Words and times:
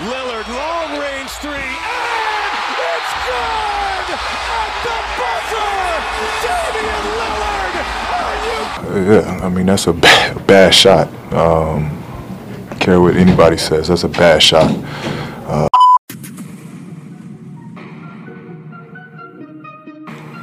Lillard, 0.00 0.48
long 0.48 0.98
range 0.98 1.28
three, 1.44 1.52
and 1.52 2.76
it's 2.88 3.12
good 3.28 4.06
at 4.08 4.72
the 4.80 4.96
buzzer. 5.20 5.76
Damian 6.40 7.04
Lillard, 7.20 7.74
are 8.16 8.36
you? 8.46 9.12
Yeah, 9.12 9.44
I 9.44 9.48
mean 9.50 9.66
that's 9.66 9.86
a 9.88 9.92
bad, 9.92 10.46
bad 10.46 10.74
shot. 10.74 11.12
Um, 11.34 12.02
care 12.80 12.98
what 12.98 13.14
anybody 13.14 13.58
says, 13.58 13.88
that's 13.88 14.04
a 14.04 14.08
bad 14.08 14.42
shot. 14.42 14.70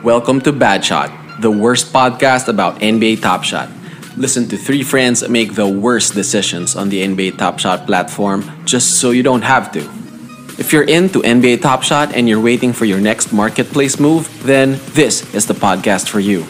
Welcome 0.03 0.39
to 0.41 0.53
Bad 0.53 0.85
Shot, 0.85 1.11
the 1.41 1.49
worst 1.49 1.91
podcast 1.91 2.47
about 2.47 2.79
NBA 2.79 3.21
Top 3.21 3.43
Shot. 3.43 3.69
Listen 4.17 4.47
to 4.49 4.57
three 4.57 4.81
friends 4.81 5.21
make 5.29 5.53
the 5.53 5.69
worst 5.69 6.15
decisions 6.15 6.75
on 6.75 6.89
the 6.89 7.05
NBA 7.05 7.37
Top 7.37 7.59
Shot 7.59 7.85
platform 7.85 8.41
just 8.65 8.97
so 8.99 9.11
you 9.11 9.21
don't 9.21 9.43
have 9.43 9.71
to. 9.73 9.85
If 10.57 10.73
you're 10.73 10.89
into 10.89 11.21
NBA 11.21 11.61
Top 11.61 11.83
Shot 11.83 12.15
and 12.15 12.27
you're 12.27 12.41
waiting 12.41 12.73
for 12.73 12.85
your 12.85 12.99
next 12.99 13.31
marketplace 13.31 13.99
move, 13.99 14.25
then 14.41 14.81
this 14.97 15.21
is 15.35 15.45
the 15.45 15.53
podcast 15.53 16.09
for 16.09 16.19
you. 16.19 16.41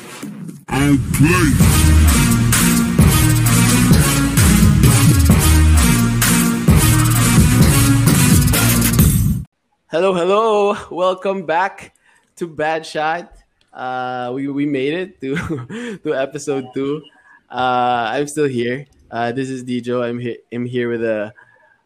Hello, 9.91 10.13
hello. 10.13 10.77
Welcome 10.89 11.45
back 11.45 11.93
to 12.37 12.47
Bad 12.47 12.85
Shot. 12.85 13.35
Uh, 13.73 14.31
we, 14.33 14.47
we 14.47 14.65
made 14.65 14.93
it 14.93 15.19
to, 15.19 15.99
to 16.05 16.15
episode 16.15 16.67
two. 16.73 17.03
Uh, 17.49 18.11
I'm 18.13 18.27
still 18.27 18.47
here. 18.47 18.85
Uh, 19.09 19.31
this 19.31 19.49
is 19.49 19.63
Dijo. 19.63 20.03
I'm, 20.03 20.19
he- 20.19 20.39
I'm 20.51 20.65
here 20.65 20.89
with 20.89 21.03
a 21.03 21.33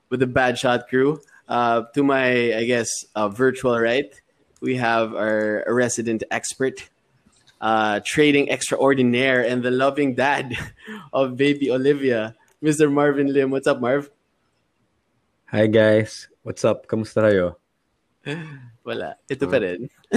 with 0.10 0.20
the 0.20 0.28
Bad 0.28 0.58
Shot 0.58 0.88
crew. 0.90 1.22
Uh, 1.48 1.84
to 1.94 2.04
my, 2.04 2.56
I 2.56 2.64
guess, 2.66 2.90
uh, 3.16 3.28
virtual 3.30 3.78
right, 3.80 4.10
we 4.62 4.76
have 4.78 5.14
our 5.14 5.64
resident 5.68 6.24
expert, 6.32 6.90
uh, 7.60 8.00
trading 8.06 8.50
extraordinaire, 8.50 9.44
and 9.44 9.62
the 9.62 9.72
loving 9.72 10.16
dad 10.16 10.56
of 11.14 11.36
baby 11.36 11.70
Olivia, 11.70 12.36
Mr. 12.64 12.92
Marvin 12.92 13.32
Lim. 13.34 13.52
What's 13.52 13.68
up, 13.68 13.82
Marv? 13.82 14.10
Hi 15.52 15.68
guys, 15.68 16.30
what's 16.48 16.64
up? 16.64 16.88
Kamusta 16.88 17.28
kayo? 17.28 17.60
Wala. 18.88 19.20
Ito 19.28 19.52
pa 19.52 19.60
rin. 19.60 19.92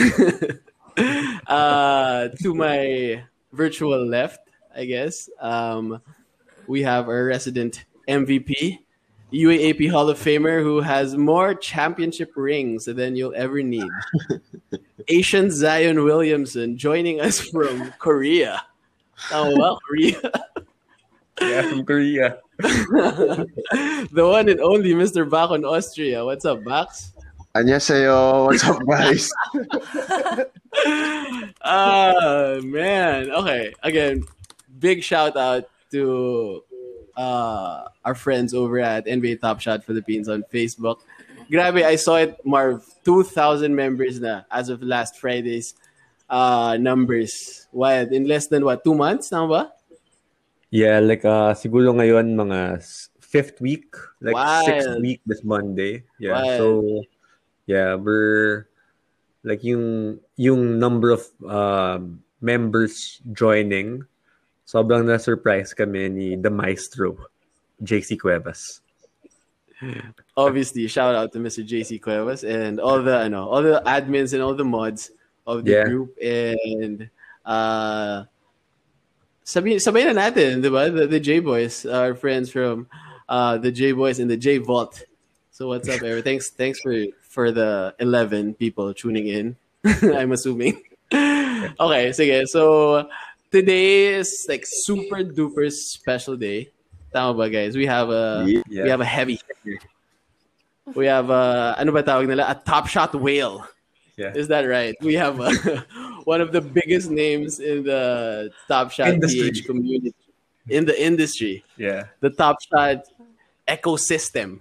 uh, 1.51 2.31
to 2.39 2.55
my 2.55 3.19
virtual 3.51 4.07
left, 4.07 4.39
I 4.77 4.85
guess. 4.85 5.29
Um, 5.41 6.01
we 6.67 6.83
have 6.83 7.09
our 7.09 7.25
resident 7.25 7.85
MVP, 8.09 8.79
UAAP 9.33 9.91
Hall 9.91 10.09
of 10.09 10.19
Famer, 10.19 10.63
who 10.63 10.81
has 10.81 11.17
more 11.17 11.55
championship 11.55 12.33
rings 12.37 12.87
than 12.87 13.17
you'll 13.17 13.35
ever 13.37 13.63
need. 13.63 13.91
Asian 15.09 15.51
Zion 15.51 16.05
Williamson 16.05 16.77
joining 16.79 17.21
us 17.21 17.41
from 17.41 17.93
Korea. 17.99 18.63
Oh 19.33 19.55
well, 19.57 19.79
Korea. 19.87 20.21
yeah, 21.41 21.63
from 21.69 21.85
Korea. 21.85 22.39
the 22.59 23.47
one 24.13 24.49
and 24.49 24.61
only 24.61 24.95
Mr. 24.95 25.29
Bach 25.29 25.51
in 25.53 25.65
Austria. 25.65 26.25
What's 26.25 26.45
up, 26.45 26.65
Bax? 26.65 27.13
Annyeonghaseyo. 27.55 28.47
What's 28.47 28.65
up, 28.65 28.83
guys? 28.87 29.31
Ah, 31.67 32.11
uh, 32.13 32.61
man. 32.63 33.31
Okay. 33.31 33.73
Again, 33.83 34.25
big 34.79 35.03
shout 35.03 35.37
out 35.37 35.69
to 35.91 36.63
uh, 37.17 37.85
our 38.05 38.15
friends 38.15 38.55
over 38.55 38.81
at 38.81 39.07
NBA 39.07 39.41
Top 39.41 39.61
Shot 39.61 39.85
Philippines 39.85 40.29
on 40.29 40.45
Facebook. 40.53 41.01
Grabe, 41.51 41.85
I 41.85 41.97
saw 41.97 42.17
it, 42.17 42.39
Marv. 42.45 42.83
2,000 43.05 43.75
members 43.75 44.19
na 44.19 44.43
as 44.51 44.71
of 44.71 44.83
last 44.83 45.21
Friday's 45.21 45.75
uh, 46.29 46.77
numbers. 46.81 47.67
Wild. 47.73 48.13
In 48.13 48.25
less 48.25 48.49
than 48.49 48.65
what, 48.65 48.85
two 48.85 48.95
months? 48.95 49.29
Tama 49.29 49.49
ba? 49.49 49.63
Yeah, 50.71 50.99
like 50.99 51.25
uh, 51.25 51.55
siguro 51.55 51.95
ngayon 51.95 52.35
mga 52.35 52.83
fifth 53.21 53.61
week, 53.61 53.95
like 54.19 54.35
sixth 54.67 54.89
Wild. 54.89 55.03
week 55.03 55.21
this 55.27 55.45
Monday. 55.45 56.03
Yeah, 56.19 56.35
Wild. 56.35 56.59
so 56.59 56.67
yeah, 57.67 57.95
we're 57.95 58.67
like 59.45 59.63
yung 59.63 60.19
yung 60.35 60.81
number 60.81 61.15
of 61.15 61.23
um, 61.47 62.25
members 62.41 63.21
joining. 63.31 64.03
Sobrang 64.67 65.05
na 65.05 65.17
surprise 65.21 65.73
kami 65.77 66.09
ni 66.09 66.37
the 66.37 66.51
maestro, 66.51 67.17
JC 67.85 68.17
Cuevas. 68.19 68.81
Obviously, 70.37 70.87
shout 70.89 71.15
out 71.15 71.33
to 71.33 71.39
Mr. 71.39 71.61
JC 71.67 72.01
Cuevas 72.01 72.45
and 72.45 72.81
all 72.81 73.03
the 73.03 73.19
ano, 73.29 73.47
all 73.49 73.63
the 73.63 73.83
admins 73.85 74.33
and 74.33 74.41
all 74.43 74.55
the 74.55 74.65
mods 74.65 75.11
of 75.47 75.65
the 75.65 75.73
Yeah. 75.73 75.85
group 75.85 76.17
and 76.23 77.11
uh 77.45 78.25
sabi 79.45 79.77
sabay 79.77 80.09
na 80.09 80.17
natin, 80.17 80.65
'di 80.65 80.71
ba? 80.73 80.89
The, 80.89 81.05
the 81.07 81.21
J 81.21 81.45
Boys, 81.45 81.85
our 81.85 82.17
friends 82.17 82.49
from 82.49 82.89
uh 83.29 83.61
the 83.61 83.69
J 83.69 83.93
Boys 83.93 84.17
and 84.17 84.31
the 84.31 84.41
J 84.41 84.57
Vault. 84.57 85.05
So 85.53 85.69
what's 85.69 85.87
up, 85.93 86.01
everyone? 86.01 86.25
Thanks 86.25 86.49
thanks 86.57 86.81
for 86.81 86.97
for 87.29 87.53
the 87.53 87.93
11 88.01 88.57
people 88.57 88.95
tuning 88.97 89.29
in. 89.29 89.47
I'm 90.17 90.33
assuming. 90.33 90.81
okay, 91.13 92.09
sige. 92.17 92.49
So 92.49 93.05
today 93.55 94.07
is 94.19 94.47
like 94.49 94.65
super 94.67 95.23
duper 95.23 95.71
special 95.71 96.35
day. 96.37 96.75
Tama 97.13 97.39
ba, 97.39 97.47
guys? 97.49 97.77
We 97.79 97.87
have 97.87 98.11
a 98.11 98.43
Yeah. 98.67 98.83
we 98.83 98.91
have 98.91 99.01
a 99.01 99.07
heavy 99.07 99.39
hitter. 99.39 99.79
We 100.99 101.07
have 101.07 101.31
a 101.31 101.79
ano 101.79 101.95
ba 101.95 102.03
tawag 102.03 102.27
nila? 102.27 102.51
A 102.51 102.59
top 102.59 102.91
shot 102.91 103.15
whale. 103.15 103.63
Yeah. 104.19 104.35
Is 104.35 104.51
that 104.51 104.67
right? 104.67 104.95
We 105.01 105.15
have 105.15 105.39
a, 105.39 105.51
one 106.27 106.43
of 106.43 106.51
the 106.51 106.61
biggest 106.61 107.11
names 107.11 107.63
in 107.63 107.87
the 107.87 108.51
top 108.67 108.91
shot 108.91 109.15
Industry. 109.15 109.55
Community 109.63 110.15
in 110.67 110.83
the 110.85 110.97
industry. 110.99 111.63
Yeah. 111.79 112.11
The 112.19 112.31
top 112.31 112.59
shot 112.59 113.07
ecosystem. 113.71 114.59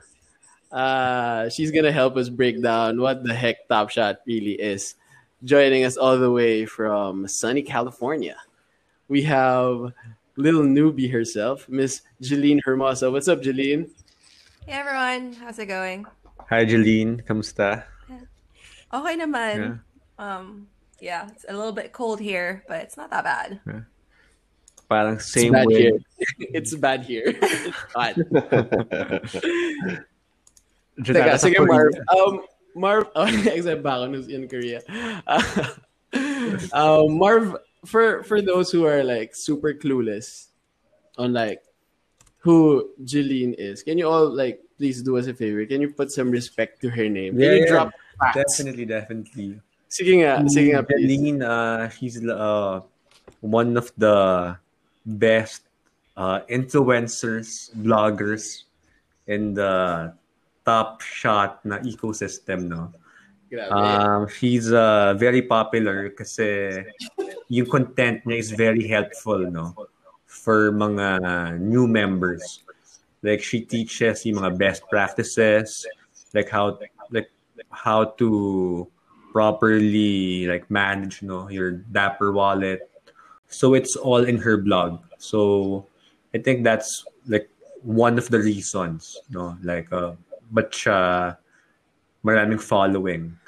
Uh, 0.69 1.49
she's 1.49 1.69
gonna 1.73 1.91
help 1.91 2.13
us 2.17 2.29
break 2.29 2.61
down 2.61 3.01
what 3.01 3.23
the 3.25 3.33
heck 3.33 3.67
Top 3.69 3.89
Shot 3.89 4.21
really 4.25 4.53
is. 4.57 4.95
Joining 5.43 5.83
us 5.83 5.97
all 5.97 6.17
the 6.17 6.31
way 6.31 6.65
from 6.65 7.27
sunny 7.27 7.61
California, 7.61 8.37
we 9.07 9.21
have 9.23 9.93
little 10.35 10.63
newbie 10.63 11.11
herself, 11.11 11.67
Miss 11.69 12.01
Jelyn 12.21 12.59
Hermosa. 12.63 13.11
What's 13.11 13.27
up, 13.27 13.41
Jelyn? 13.41 13.89
Hey 14.65 14.73
everyone, 14.73 15.33
how's 15.33 15.59
it 15.59 15.65
going? 15.67 16.05
Hi 16.49 16.65
Jelyn, 16.65 17.23
kamusta? 17.25 17.83
Okay 18.93 19.17
naman. 19.17 19.81
Um, 20.19 20.67
yeah, 20.99 21.27
it's 21.29 21.45
a 21.49 21.53
little 21.53 21.71
bit 21.71 21.91
cold 21.91 22.19
here, 22.19 22.63
but 22.67 22.81
it's 22.81 22.95
not 22.95 23.09
that 23.09 23.23
bad. 23.23 23.59
Yeah. 23.67 23.81
Parang 24.89 25.15
It's 25.15 25.25
same 25.25 25.51
bad 25.51 25.67
with 25.67 25.77
here. 25.77 25.97
it's 26.53 26.75
bad 26.75 27.03
here. 27.03 27.23
It's 27.25 27.75
hot. 27.95 28.15
Teka, 31.01 31.41
sige, 31.41 31.57
Marv. 31.65 31.91
Um, 32.13 32.45
Marv, 32.75 33.09
oh, 33.15 33.25
except 33.25 33.81
Bakon 33.81 34.13
who's 34.13 34.27
in 34.27 34.47
Korea. 34.47 34.81
Uh, 35.25 35.41
um, 36.73 37.17
Marv, 37.17 37.57
for 37.85 38.23
for 38.23 38.41
those 38.41 38.71
who 38.71 38.85
are 38.85 39.03
like 39.03 39.35
super 39.35 39.73
clueless 39.73 40.47
on 41.17 41.33
like 41.33 41.63
who 42.39 42.91
Jelyn 43.03 43.55
is, 43.57 43.83
can 43.83 43.97
you 43.97 44.07
all 44.07 44.27
like 44.27 44.59
please 44.77 45.01
do 45.01 45.17
us 45.17 45.27
a 45.27 45.33
favor? 45.33 45.65
Can 45.65 45.79
you 45.81 45.91
put 45.93 46.11
some 46.11 46.31
respect 46.31 46.81
to 46.81 46.89
her 46.89 47.07
name? 47.07 47.39
Can 47.39 47.41
Yeah, 47.41 47.53
you 47.55 47.63
yeah. 47.63 47.71
drop 47.71 47.89
facts? 48.19 48.35
Definitely, 48.35 48.85
definitely. 48.85 49.49
Sige 49.87 50.25
nga, 50.25 50.41
sige 50.49 50.73
nga. 50.73 50.81
Jelyn, 50.83 51.39
uh, 51.45 51.87
she's 51.87 52.17
uh, 52.25 52.81
one 53.39 53.77
of 53.77 53.93
the 53.95 54.57
best 55.05 55.69
uh, 56.17 56.41
influencers, 56.49 57.69
bloggers 57.77 58.65
in 59.27 59.53
the 59.53 60.11
top 60.65 61.01
shot 61.01 61.63
na 61.63 61.77
ecosystem, 61.79 62.67
no? 62.67 62.89
Grabe. 63.53 63.69
Um, 63.69 64.27
she's 64.27 64.73
uh, 64.73 65.13
very 65.13 65.45
popular 65.45 66.09
kasi 66.09 66.81
yung 67.49 67.67
content 67.69 68.23
niya 68.25 68.37
is 68.39 68.51
very 68.51 68.87
helpful, 68.87 69.39
no? 69.39 69.75
For 70.27 70.71
mga 70.71 71.59
new 71.59 71.87
members. 71.87 72.63
Like 73.23 73.41
she 73.41 73.63
teaches 73.63 74.25
yung 74.25 74.43
mga 74.43 74.57
best 74.57 74.81
practices, 74.91 75.87
like 76.33 76.49
how 76.49 76.79
like 77.11 77.31
how 77.71 78.15
to 78.19 78.87
properly 79.31 80.45
like 80.45 80.69
manage 80.69 81.23
no 81.23 81.49
your 81.49 81.83
Dapper 81.91 82.31
wallet. 82.31 82.89
So 83.47 83.73
it's 83.73 83.95
all 83.95 84.23
in 84.23 84.37
her 84.43 84.57
blog. 84.57 84.99
So 85.17 85.87
I 86.35 86.39
think 86.39 86.63
that's 86.63 87.05
like 87.27 87.49
one 87.81 88.17
of 88.17 88.27
the 88.27 88.39
reasons, 88.39 89.17
no? 89.31 89.55
Like 89.63 89.87
uh 89.93 90.19
but 90.51 90.75
siya 90.75 91.37
maraming 92.27 92.59
following 92.59 93.39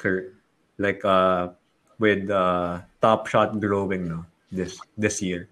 like 0.77 1.03
uh 1.03 1.51
with 1.99 2.29
uh 2.29 2.81
top 3.05 3.29
shot 3.29 3.53
growing 3.61 4.09
no 4.09 4.25
this 4.49 4.81
this 4.97 5.21
year. 5.21 5.45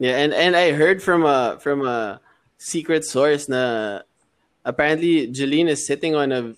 Yeah, 0.00 0.16
and 0.16 0.32
and 0.32 0.56
I 0.56 0.72
heard 0.72 1.04
from 1.04 1.28
a 1.28 1.60
from 1.60 1.84
a 1.84 2.20
secret 2.56 3.04
source 3.04 3.48
na 3.52 4.00
apparently 4.64 5.28
Jelyn 5.28 5.68
is 5.68 5.84
sitting 5.84 6.16
on 6.16 6.32
a 6.32 6.56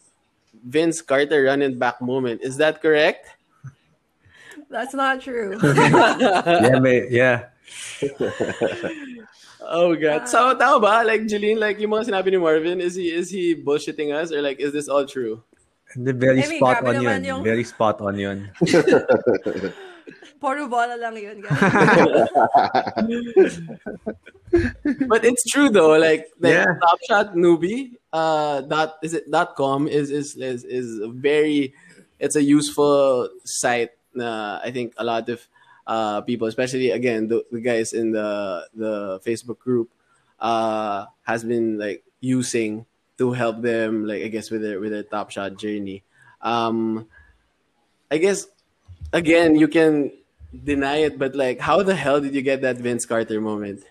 Vince 0.55 1.03
Carter 1.03 1.51
running 1.51 1.79
back 1.79 1.99
moment. 1.99 2.43
Is 2.43 2.57
that 2.63 2.79
correct? 2.79 3.27
That's 4.71 4.95
not 4.95 5.23
true. 5.23 5.59
yeah, 5.63 6.79
may, 6.79 7.11
yeah. 7.11 7.51
Oh 9.69 9.93
god. 9.93 10.25
So 10.25 10.57
tama 10.57 10.81
ba? 10.81 11.05
Like 11.05 11.29
Jelyn, 11.29 11.61
like 11.61 11.77
yung 11.77 11.93
mga 11.93 12.09
sinabi 12.09 12.33
ni 12.33 12.41
Marvin, 12.41 12.81
is 12.81 12.97
he 12.97 13.13
is 13.13 13.29
he 13.29 13.53
bullshitting 13.53 14.17
us 14.17 14.33
or 14.33 14.41
like 14.41 14.65
is 14.65 14.73
this 14.73 14.89
all 14.89 15.05
true? 15.05 15.45
Hindi, 15.95 16.13
very 16.13 16.43
I 16.45 16.49
mean, 16.49 16.59
spot 16.61 16.77
grabe 16.85 16.89
on 16.89 16.95
naman 17.01 17.21
yun. 17.21 17.25
yung- 17.25 17.45
Very 17.45 17.65
spot 17.65 17.97
on 18.05 18.19
yun. 18.19 18.39
Puro 20.39 20.69
bola 20.71 20.95
lang 20.95 21.19
yun, 21.19 21.43
guys. 21.43 21.59
But 25.09 25.25
it's 25.25 25.45
true 25.51 25.69
though. 25.69 25.97
Like 25.99 26.29
the 26.41 26.51
Yeah. 26.65 26.67
Top 26.81 26.99
Shot 27.09 27.35
newbie 27.35 27.93
uh 28.13 28.63
dot 28.65 28.97
is 29.03 29.13
it 29.13 29.29
dot 29.31 29.55
com 29.57 29.87
is 29.89 30.11
is 30.11 30.35
is 30.37 30.65
is 30.65 31.01
a 31.05 31.09
very 31.13 31.75
it's 32.19 32.37
a 32.37 32.43
useful 32.43 33.29
site. 33.45 33.93
Uh, 34.17 34.59
I 34.65 34.71
think 34.73 34.95
a 34.97 35.05
lot 35.05 35.29
of 35.29 35.45
uh 35.87 36.23
people, 36.25 36.49
especially 36.49 36.91
again 36.91 37.29
the, 37.29 37.45
the 37.53 37.61
guys 37.61 37.93
in 37.93 38.13
the 38.17 38.65
the 38.75 39.21
Facebook 39.21 39.59
group, 39.61 39.91
uh 40.41 41.05
has 41.29 41.45
been 41.45 41.77
like 41.77 42.03
using 42.25 42.88
to 43.19 43.33
help 43.33 43.61
them 43.63 44.07
like 44.07 44.23
I 44.23 44.29
guess 44.29 44.51
with 44.51 44.63
their 44.63 44.81
with 44.81 44.93
their 44.93 45.03
Top 45.03 45.31
Shot 45.31 45.59
journey. 45.59 46.03
Um, 46.41 47.07
I 48.11 48.19
guess 48.19 48.47
again 49.13 49.55
you 49.59 49.69
can 49.69 50.11
deny 50.53 51.05
it, 51.05 51.19
but 51.19 51.35
like 51.35 51.61
how 51.61 51.83
the 51.83 51.95
hell 51.95 52.21
did 52.21 52.35
you 52.35 52.43
get 52.43 52.63
that 52.63 52.79
Vince 52.79 53.05
Carter 53.05 53.41
moment? 53.41 53.85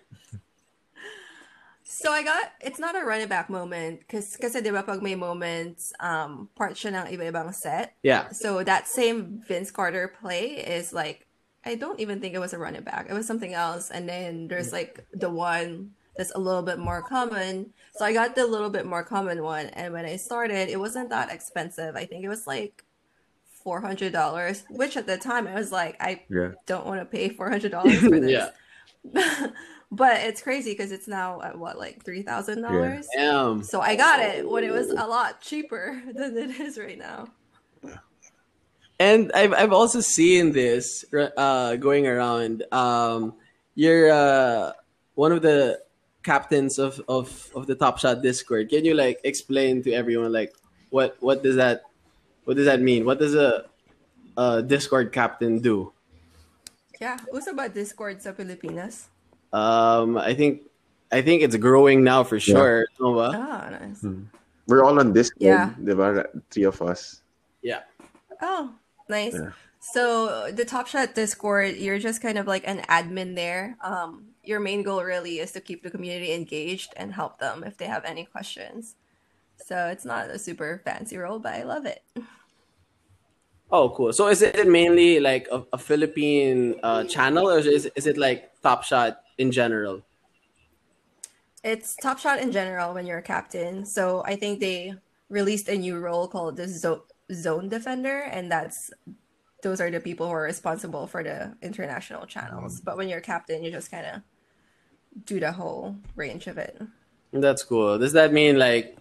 So 1.97 2.11
I 2.11 2.21
got, 2.21 2.53
it's 2.61 2.77
not 2.77 2.95
a 2.95 3.03
running 3.03 3.27
back 3.27 3.49
moment 3.49 4.01
because 4.01 4.37
kasi 4.37 4.61
di 4.61 4.69
ba 4.69 4.83
pag 4.83 5.01
may 5.01 5.15
moments, 5.15 5.93
um, 5.99 6.47
part 6.53 6.77
siya 6.77 6.93
ng 6.93 7.09
iba-ibang 7.09 7.49
set. 7.49 7.97
Yeah. 8.03 8.29
So 8.29 8.61
that 8.61 8.87
same 8.87 9.41
Vince 9.47 9.71
Carter 9.71 10.13
play 10.21 10.61
is 10.61 10.93
like, 10.93 11.25
I 11.65 11.73
don't 11.73 11.99
even 11.99 12.21
think 12.21 12.35
it 12.35 12.39
was 12.39 12.53
a 12.53 12.59
running 12.61 12.85
back. 12.85 13.07
It 13.09 13.13
was 13.17 13.25
something 13.25 13.51
else. 13.51 13.89
And 13.89 14.07
then 14.07 14.47
there's 14.47 14.71
like 14.71 15.09
the 15.11 15.31
one 15.31 15.97
that's 16.17 16.31
a 16.35 16.39
little 16.39 16.63
bit 16.63 16.79
more 16.79 17.01
common. 17.01 17.73
So 17.93 18.05
I 18.05 18.13
got 18.13 18.35
the 18.35 18.45
little 18.45 18.69
bit 18.69 18.85
more 18.85 19.03
common 19.03 19.43
one. 19.43 19.67
And 19.67 19.93
when 19.93 20.05
I 20.05 20.15
started, 20.17 20.69
it 20.69 20.79
wasn't 20.79 21.09
that 21.09 21.31
expensive. 21.31 21.95
I 21.95 22.05
think 22.05 22.23
it 22.23 22.29
was 22.29 22.47
like 22.47 22.83
$400, 23.63 24.63
which 24.69 24.97
at 24.97 25.07
the 25.07 25.17
time 25.17 25.47
I 25.47 25.55
was 25.55 25.71
like, 25.71 25.97
I 25.99 26.23
Yeah. 26.29 26.51
don't 26.65 26.85
want 26.85 26.99
to 27.01 27.05
pay 27.05 27.29
$400 27.29 27.99
for 27.99 28.19
this. 28.19 28.49
But 29.89 30.17
it's 30.21 30.41
crazy 30.41 30.71
because 30.71 30.91
it's 30.91 31.07
now 31.07 31.41
at 31.41 31.57
what, 31.57 31.77
like 31.77 32.03
$3,000? 32.03 33.05
Damn. 33.15 33.63
So 33.63 33.79
I 33.79 33.95
got 33.95 34.19
it 34.19 34.49
when 34.49 34.63
it 34.65 34.71
was 34.71 34.89
a 34.89 35.07
lot 35.07 35.39
cheaper 35.41 36.01
than 36.13 36.37
it 36.37 36.59
is 36.59 36.77
right 36.77 36.97
now. 36.97 37.29
And 38.99 39.31
I've 39.33 39.53
I've 39.53 39.73
also 39.73 40.01
seen 40.01 40.51
this 40.51 41.05
uh, 41.37 41.75
going 41.75 42.07
around. 42.07 42.63
Um, 42.71 43.35
you're 43.75 44.11
uh, 44.11 44.71
one 45.13 45.31
of 45.31 45.41
the 45.41 45.79
captains 46.27 46.75
of, 46.75 46.99
of, 47.07 47.31
of 47.55 47.71
the 47.71 47.75
Top 47.75 47.97
Shot 48.03 48.21
Discord. 48.21 48.67
Can 48.67 48.83
you 48.83 48.93
like 48.93 49.23
explain 49.23 49.79
to 49.87 49.95
everyone 49.95 50.35
like 50.35 50.51
what 50.91 51.15
what 51.23 51.39
does 51.39 51.55
that 51.55 51.87
what 52.43 52.59
does 52.59 52.67
that 52.67 52.83
mean? 52.83 53.07
What 53.07 53.19
does 53.23 53.31
a, 53.31 53.71
a 54.35 54.59
Discord 54.59 55.15
captain 55.15 55.63
do? 55.63 55.95
Yeah, 56.99 57.15
uso 57.31 57.55
about 57.55 57.71
Discord 57.71 58.19
sa 58.19 58.35
Pilipinas? 58.35 59.07
Um, 59.55 60.19
I 60.19 60.35
think 60.35 60.67
I 61.15 61.23
think 61.23 61.47
it's 61.47 61.55
growing 61.55 62.03
now 62.03 62.27
for 62.27 62.39
sure. 62.43 62.91
No 62.99 63.15
ba? 63.15 63.31
Ah, 63.31 63.63
nice. 63.71 64.03
We're 64.67 64.83
all 64.83 64.99
on 64.99 65.15
Discord, 65.15 65.47
Yeah. 65.47 65.71
di 65.79 65.95
ba? 65.95 66.27
Three 66.51 66.67
of 66.67 66.75
us. 66.83 67.23
Yeah. 67.63 67.87
Oh, 68.43 68.75
nice. 69.07 69.31
Yeah. 69.31 69.55
So 69.79 70.51
the 70.51 70.67
Top 70.67 70.91
Shot 70.91 71.15
Discord, 71.15 71.79
you're 71.79 71.99
just 72.03 72.19
kind 72.19 72.35
of 72.35 72.43
like 72.43 72.67
an 72.67 72.83
admin 72.91 73.39
there. 73.39 73.79
Um, 73.79 74.35
your 74.47 74.59
main 74.59 74.83
goal 74.83 75.03
really 75.03 75.39
is 75.39 75.51
to 75.51 75.61
keep 75.61 75.83
the 75.83 75.91
community 75.91 76.33
engaged 76.33 76.93
and 76.97 77.13
help 77.13 77.39
them 77.39 77.63
if 77.63 77.77
they 77.77 77.85
have 77.85 78.05
any 78.05 78.25
questions. 78.25 78.95
So 79.57 79.87
it's 79.87 80.05
not 80.05 80.29
a 80.29 80.39
super 80.39 80.81
fancy 80.85 81.17
role, 81.17 81.39
but 81.39 81.53
I 81.53 81.63
love 81.63 81.85
it. 81.85 82.03
Oh, 83.69 83.89
cool. 83.89 84.13
So 84.13 84.29
is 84.29 84.41
it 84.41 84.67
mainly 84.67 85.19
like 85.19 85.47
a, 85.51 85.63
a 85.73 85.77
Philippine 85.77 86.79
uh, 86.83 87.03
channel, 87.03 87.49
or 87.49 87.59
is 87.59 87.85
is 87.99 88.07
it 88.07 88.17
like 88.17 88.51
Top 88.63 88.83
Shot 88.83 89.19
in 89.37 89.51
general? 89.51 90.03
It's 91.63 91.95
Top 91.97 92.17
Shot 92.19 92.39
in 92.39 92.51
general 92.51 92.93
when 92.93 93.05
you're 93.05 93.17
a 93.17 93.21
captain. 93.23 93.85
So 93.85 94.23
I 94.25 94.37
think 94.37 94.59
they 94.59 94.93
released 95.29 95.67
a 95.67 95.77
new 95.77 95.99
role 95.99 96.29
called 96.29 96.55
the 96.55 96.67
Zo- 96.67 97.05
Zone 97.33 97.67
Defender, 97.67 98.21
and 98.21 98.49
that's 98.49 98.89
those 99.63 99.81
are 99.81 99.91
the 99.91 99.99
people 99.99 100.27
who 100.27 100.33
are 100.33 100.43
responsible 100.43 101.07
for 101.07 101.23
the 101.23 101.57
international 101.61 102.25
channels. 102.25 102.79
But 102.79 102.95
when 102.95 103.09
you're 103.09 103.19
a 103.19 103.21
captain, 103.21 103.63
you 103.63 103.71
just 103.71 103.91
kind 103.91 104.05
of 104.05 104.21
do 105.25 105.39
the 105.39 105.51
whole 105.51 105.95
range 106.15 106.47
of 106.47 106.57
it. 106.57 106.81
That's 107.33 107.63
cool. 107.63 107.97
Does 107.97 108.13
that 108.13 108.33
mean 108.33 108.57
like 108.57 108.97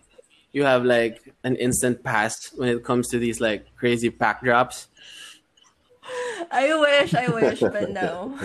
you 0.52 0.64
have 0.64 0.84
like 0.84 1.32
an 1.44 1.56
instant 1.56 2.02
pass 2.02 2.52
when 2.56 2.68
it 2.68 2.84
comes 2.84 3.08
to 3.08 3.18
these 3.18 3.40
like 3.40 3.66
crazy 3.76 4.10
pack 4.10 4.42
drops? 4.42 4.88
I 6.50 6.78
wish, 6.78 7.14
I 7.14 7.28
wish, 7.28 7.60
but 7.60 7.90
no. 7.90 8.38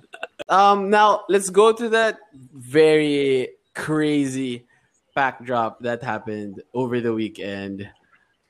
Um, 0.48 0.90
now 0.90 1.24
let's 1.28 1.50
go 1.50 1.72
to 1.72 1.88
that 1.90 2.18
very 2.32 3.48
crazy 3.74 4.66
pack 5.14 5.44
drop 5.44 5.80
that 5.80 6.04
happened 6.04 6.62
over 6.72 7.00
the 7.00 7.12
weekend. 7.12 7.90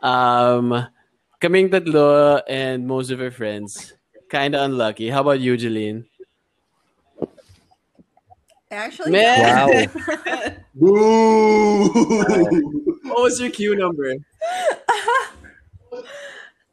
Um, 0.03 0.89
kaming 1.41 1.71
tatlo 1.71 2.43
and 2.49 2.87
most 2.87 3.11
of 3.11 3.19
her 3.19 3.31
friends 3.31 3.95
kind 4.29 4.55
of 4.55 4.61
unlucky. 4.63 5.09
How 5.09 5.23
about 5.23 5.41
you, 5.41 5.57
Jelyn? 5.57 6.05
Actually, 8.77 9.13
Man, 9.13 9.89
Boo! 10.77 11.89
what 13.09 13.23
was 13.25 13.41
your 13.41 13.49
queue 13.51 13.75
number? 13.75 14.15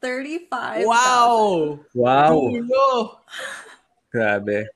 35. 0.01 0.85
Wow, 0.85 1.79
Wow. 1.95 2.35
Dulo. 2.51 3.17
Grabe. 4.13 4.67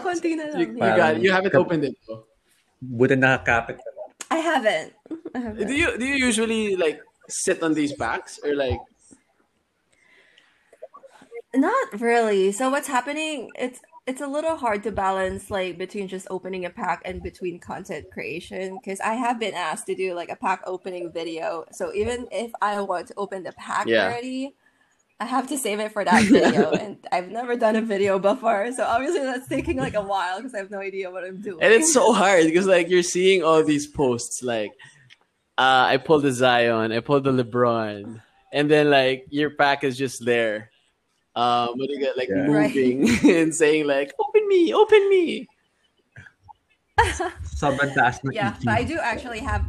Konti 0.00 0.36
na 0.36 0.44
lang. 0.56 0.60
You, 0.60 0.66
you 0.72 0.92
got 0.96 1.20
you 1.20 1.30
haven't 1.32 1.54
opened 1.54 1.84
it. 1.84 1.94
though. 2.08 2.24
Buti 2.80 3.14
nakakapit 3.16 3.76
ka. 3.76 3.90
I 4.32 4.38
haven't. 4.40 4.92
I 5.36 5.38
haven't. 5.38 5.66
Do 5.68 5.74
you 5.76 5.96
do 6.00 6.04
you 6.04 6.16
usually 6.16 6.76
like 6.76 7.00
sit 7.28 7.62
on 7.62 7.76
these 7.76 7.92
packs 7.92 8.40
or 8.40 8.56
like 8.56 8.80
Not 11.56 12.00
really. 12.00 12.52
So 12.52 12.68
what's 12.68 12.88
happening? 12.88 13.48
It's 13.56 13.80
it's 14.06 14.20
a 14.20 14.26
little 14.26 14.56
hard 14.56 14.82
to 14.84 14.92
balance 14.92 15.50
like 15.50 15.78
between 15.78 16.06
just 16.06 16.28
opening 16.30 16.64
a 16.64 16.70
pack 16.70 17.02
and 17.04 17.22
between 17.22 17.58
content 17.58 18.06
creation 18.12 18.78
because 18.80 19.00
I 19.00 19.14
have 19.14 19.40
been 19.40 19.54
asked 19.54 19.86
to 19.86 19.94
do 19.96 20.14
like 20.14 20.28
a 20.28 20.36
pack 20.36 20.62
opening 20.64 21.10
video. 21.12 21.64
So 21.72 21.92
even 21.92 22.28
if 22.30 22.52
I 22.62 22.80
want 22.80 23.08
to 23.08 23.14
open 23.16 23.42
the 23.42 23.52
pack 23.52 23.86
Yeah. 23.88 24.04
already, 24.04 24.54
I 25.18 25.24
have 25.24 25.48
to 25.48 25.58
save 25.58 25.80
it 25.80 25.92
for 25.92 26.04
that 26.04 26.24
video, 26.24 26.70
and 26.80 26.98
I've 27.10 27.30
never 27.30 27.56
done 27.56 27.74
a 27.74 27.82
video 27.82 28.18
before. 28.18 28.70
So 28.72 28.84
obviously 28.84 29.20
that's 29.20 29.48
taking 29.48 29.78
like 29.78 29.94
a 29.94 30.02
while 30.02 30.36
because 30.38 30.54
I 30.54 30.58
have 30.58 30.70
no 30.70 30.78
idea 30.78 31.10
what 31.10 31.24
I'm 31.24 31.40
doing. 31.40 31.62
and 31.62 31.72
it's 31.72 31.92
so 31.92 32.12
hard 32.12 32.44
because 32.44 32.66
like 32.66 32.88
you're 32.88 33.02
seeing 33.02 33.42
all 33.42 33.64
these 33.64 33.86
posts 33.88 34.42
like 34.42 34.70
uh 35.58 35.90
I 35.90 35.96
pulled 35.96 36.22
the 36.22 36.32
Zion, 36.32 36.92
I 36.92 37.00
pulled 37.00 37.24
the 37.24 37.32
LeBron, 37.32 38.22
and 38.52 38.70
then 38.70 38.88
like 38.88 39.26
your 39.30 39.50
pack 39.50 39.82
is 39.82 39.96
just 39.98 40.24
there. 40.24 40.70
Um 41.36 41.76
but 41.76 41.86
you 41.92 42.00
get 42.00 42.16
like 42.16 42.32
Yeah. 42.32 42.48
Right. 42.48 42.72
moving 42.74 43.04
and 43.36 43.52
saying 43.54 43.84
like 43.86 44.16
open 44.18 44.48
me, 44.48 44.72
open 44.72 45.02
me. 45.12 45.46
Sobrang 47.60 47.92
taas 47.92 48.24
ng 48.24 48.32
yeah, 48.32 48.56
EQ. 48.56 48.64
but 48.64 48.72
I 48.72 48.84
do 48.88 48.96
actually 48.98 49.44
have 49.44 49.62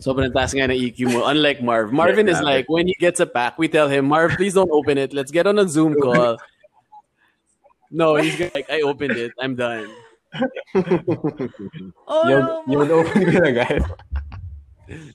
Sobrang 0.00 0.32
taas 0.32 0.52
nga 0.56 0.64
ng 0.68 0.76
EQ 0.76 1.12
mo. 1.12 1.28
Unlike 1.28 1.60
Marv. 1.60 1.92
Marvin 1.96 2.24
is 2.28 2.40
like, 2.40 2.64
when 2.72 2.88
he 2.88 2.96
gets 2.96 3.20
a 3.20 3.28
pack, 3.28 3.60
we 3.60 3.68
tell 3.68 3.84
him, 3.84 4.08
Marv, 4.08 4.32
please 4.32 4.56
don't 4.56 4.72
open 4.72 4.96
it. 4.96 5.12
Let's 5.12 5.28
get 5.28 5.44
on 5.44 5.60
a 5.60 5.68
Zoom 5.68 5.92
call. 6.00 6.40
No, 7.92 8.16
he's 8.16 8.40
like, 8.40 8.64
I 8.72 8.80
opened 8.80 9.20
it. 9.20 9.32
I'm 9.36 9.56
done. 9.60 9.92
oh 12.08 12.24
Yung, 12.28 12.44
no, 12.48 12.64
yung 12.64 12.88
open 12.88 13.28
ko 13.28 13.38
na 13.44 13.52
guys. 13.52 13.84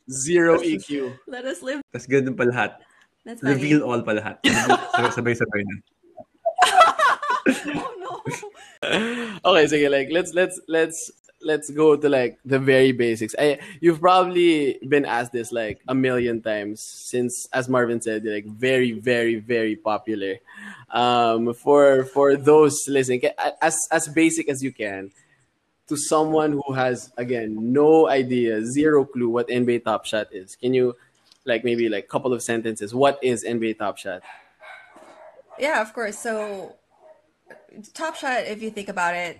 Zero 0.05 0.61
EQ. 0.61 1.17
let 1.25 1.49
us 1.49 1.65
live. 1.65 1.81
Tapos 1.89 2.05
ganun 2.05 2.37
pa 2.37 2.45
lahat. 2.45 2.77
That's 3.25 3.41
funny. 3.41 3.55
Reveal 3.55 3.81
all 3.81 4.01
pa 4.05 4.13
lahat. 4.13 4.37
Sabay-sabay 5.17 5.61
na. 5.65 5.75
oh 7.81 7.93
no. 7.97 8.11
okay, 9.49 9.65
so 9.67 9.75
like 9.89 10.09
let's 10.13 10.33
let's 10.33 10.61
let's 10.69 11.11
let's 11.41 11.69
go 11.69 11.95
to 11.95 12.07
like 12.07 12.37
the 12.45 12.59
very 12.59 12.91
basics. 12.91 13.33
I 13.37 13.59
you've 13.81 13.99
probably 13.99 14.77
been 14.87 15.05
asked 15.05 15.33
this 15.33 15.51
like 15.51 15.81
a 15.87 15.95
million 15.95 16.41
times 16.41 16.81
since, 16.81 17.49
as 17.51 17.67
Marvin 17.67 17.99
said, 17.99 18.23
you're, 18.23 18.33
like 18.33 18.45
very 18.45 18.93
very 18.93 19.41
very 19.41 19.75
popular. 19.75 20.37
Um, 20.93 21.53
for 21.53 22.05
for 22.05 22.37
those 22.37 22.85
listening, 22.87 23.25
as 23.61 23.75
as 23.91 24.07
basic 24.07 24.49
as 24.49 24.63
you 24.63 24.71
can. 24.71 25.11
to 25.85 25.93
someone 25.93 26.57
who 26.57 26.73
has 26.73 27.13
again 27.13 27.53
no 27.73 28.09
idea, 28.09 28.65
zero 28.65 29.05
clue 29.05 29.29
what 29.29 29.45
NBA 29.49 29.85
Top 29.85 30.05
Shot 30.05 30.33
is? 30.33 30.55
Can 30.57 30.73
you 30.73 30.95
like 31.45 31.63
maybe 31.63 31.89
like 31.89 32.07
couple 32.07 32.33
of 32.33 32.41
sentences? 32.41 32.93
What 32.93 33.19
is 33.21 33.43
NBA 33.43 33.77
Top 33.77 33.97
Shot? 33.97 34.21
Yeah, 35.59 35.81
of 35.81 35.93
course. 35.93 36.17
So, 36.17 36.75
Top 37.93 38.15
Shot, 38.15 38.43
if 38.45 38.61
you 38.61 38.71
think 38.71 38.89
about 38.89 39.15
it, 39.15 39.39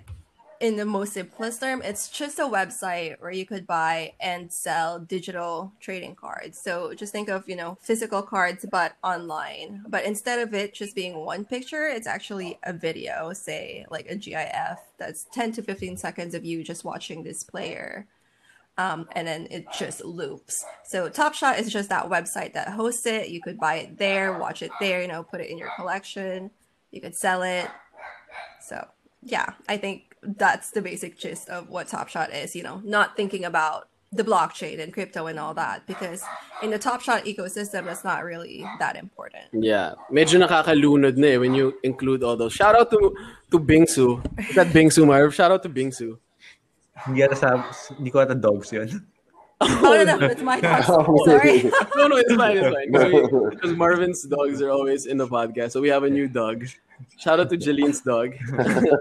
in 0.60 0.78
the 0.78 0.86
most 0.86 1.14
simplest 1.14 1.62
term, 1.62 1.82
it's 1.82 2.10
just 2.10 2.40
a 2.40 2.44
website 2.44 3.20
where 3.20 3.32
you 3.32 3.46
could 3.46 3.68
buy 3.68 4.14
and 4.20 4.52
sell 4.52 5.00
digital 5.00 5.74
trading 5.80 6.16
cards. 6.16 6.58
So 6.58 6.94
just 6.94 7.12
think 7.12 7.30
of, 7.30 7.48
you 7.50 7.56
know, 7.56 7.78
physical 7.82 8.22
cards 8.22 8.66
but 8.70 8.96
online. 9.04 9.84
But 9.88 10.06
instead 10.06 10.40
of 10.40 10.54
it 10.54 10.74
just 10.74 10.96
being 10.96 11.18
one 11.18 11.46
picture, 11.46 11.88
it's 11.88 12.08
actually 12.08 12.58
a 12.64 12.74
video, 12.74 13.34
say 13.34 13.86
like 13.90 14.08
a 14.10 14.16
GIF 14.16 14.80
that's 14.98 15.26
10 15.34 15.54
to 15.54 15.62
15 15.62 15.98
seconds 15.98 16.34
of 16.34 16.46
you 16.46 16.64
just 16.64 16.86
watching 16.86 17.24
this 17.24 17.44
player. 17.44 18.08
Um, 18.78 19.08
and 19.14 19.26
then 19.26 19.48
it 19.52 19.66
just 19.78 20.04
loops. 20.04 20.66
So 20.84 21.08
Top 21.08 21.34
Shot 21.34 21.60
is 21.60 21.72
just 21.72 21.88
that 21.90 22.10
website 22.10 22.54
that 22.54 22.70
hosts 22.70 23.06
it. 23.06 23.30
You 23.30 23.42
could 23.42 23.58
buy 23.58 23.76
it 23.76 23.98
there, 23.98 24.38
watch 24.38 24.62
it 24.62 24.72
there, 24.82 25.02
you 25.02 25.08
know, 25.08 25.24
put 25.24 25.40
it 25.40 25.50
in 25.50 25.58
your 25.58 25.72
collection. 25.78 26.52
You 26.92 27.00
could 27.00 27.16
sell 27.16 27.42
it. 27.42 27.70
So 28.62 28.86
yeah, 29.24 29.54
I 29.70 29.78
think 29.78 30.16
that's 30.22 30.72
the 30.72 30.82
basic 30.82 31.18
gist 31.18 31.50
of 31.50 31.70
what 31.70 31.88
Top 31.88 32.10
Shot 32.10 32.34
is, 32.34 32.56
you 32.56 32.64
know, 32.64 32.82
not 32.84 33.16
thinking 33.16 33.46
about 33.46 33.88
the 34.12 34.24
blockchain 34.24 34.80
and 34.80 34.94
crypto 34.94 35.28
and 35.28 35.38
all 35.38 35.54
that 35.54 35.86
because 35.88 36.24
in 36.64 36.70
the 36.70 36.80
Top 36.80 37.02
Shot 37.02 37.26
ecosystem, 37.26 37.86
that's 37.86 38.04
not 38.04 38.24
really 38.24 38.66
that 38.80 38.96
important. 38.96 39.46
Yeah, 39.52 39.94
medyo 40.12 40.40
nakakalunod 40.40 41.18
na 41.18 41.28
eh 41.28 41.38
when 41.38 41.54
you 41.54 41.74
include 41.84 42.24
all 42.24 42.38
those. 42.38 42.54
Shout 42.54 42.76
out 42.76 42.90
to 42.92 43.14
to 43.52 43.60
Bingsu. 43.60 44.24
Is 44.50 44.56
that 44.56 44.68
Bingsu, 44.68 45.06
Marv? 45.06 45.34
Shout 45.34 45.52
out 45.52 45.64
to 45.64 45.70
Bingsu. 45.70 46.18
Hindi 47.04 47.24
ata 47.24 47.36
sa, 47.36 47.50
hindi 47.98 48.12
ko 48.12 48.24
ata 48.24 48.36
dogs 48.36 48.72
yun. 48.72 48.88
Oh, 49.62 49.68
no, 49.82 50.04
no, 50.04 50.18
that's 50.18 50.42
my 50.42 50.60
thoughts. 50.60 50.88
Sorry. 50.88 51.64
no, 51.96 52.08
no, 52.08 52.18
it's 52.18 52.36
fine, 52.36 52.58
it's 52.58 52.76
fine. 52.76 52.92
Because, 52.92 53.50
because 53.52 53.74
Marvin's 53.74 54.24
dogs 54.24 54.62
are 54.62 54.70
always 54.70 55.06
in 55.06 55.18
the 55.18 55.28
podcast, 55.28 55.72
so 55.72 55.82
we 55.82 55.90
have 55.90 56.04
a 56.04 56.10
new 56.10 56.28
dog. 56.28 56.66
Shout 57.18 57.40
out 57.40 57.50
to 57.50 57.58
Jelyn's 57.58 58.02
dog, 58.02 58.36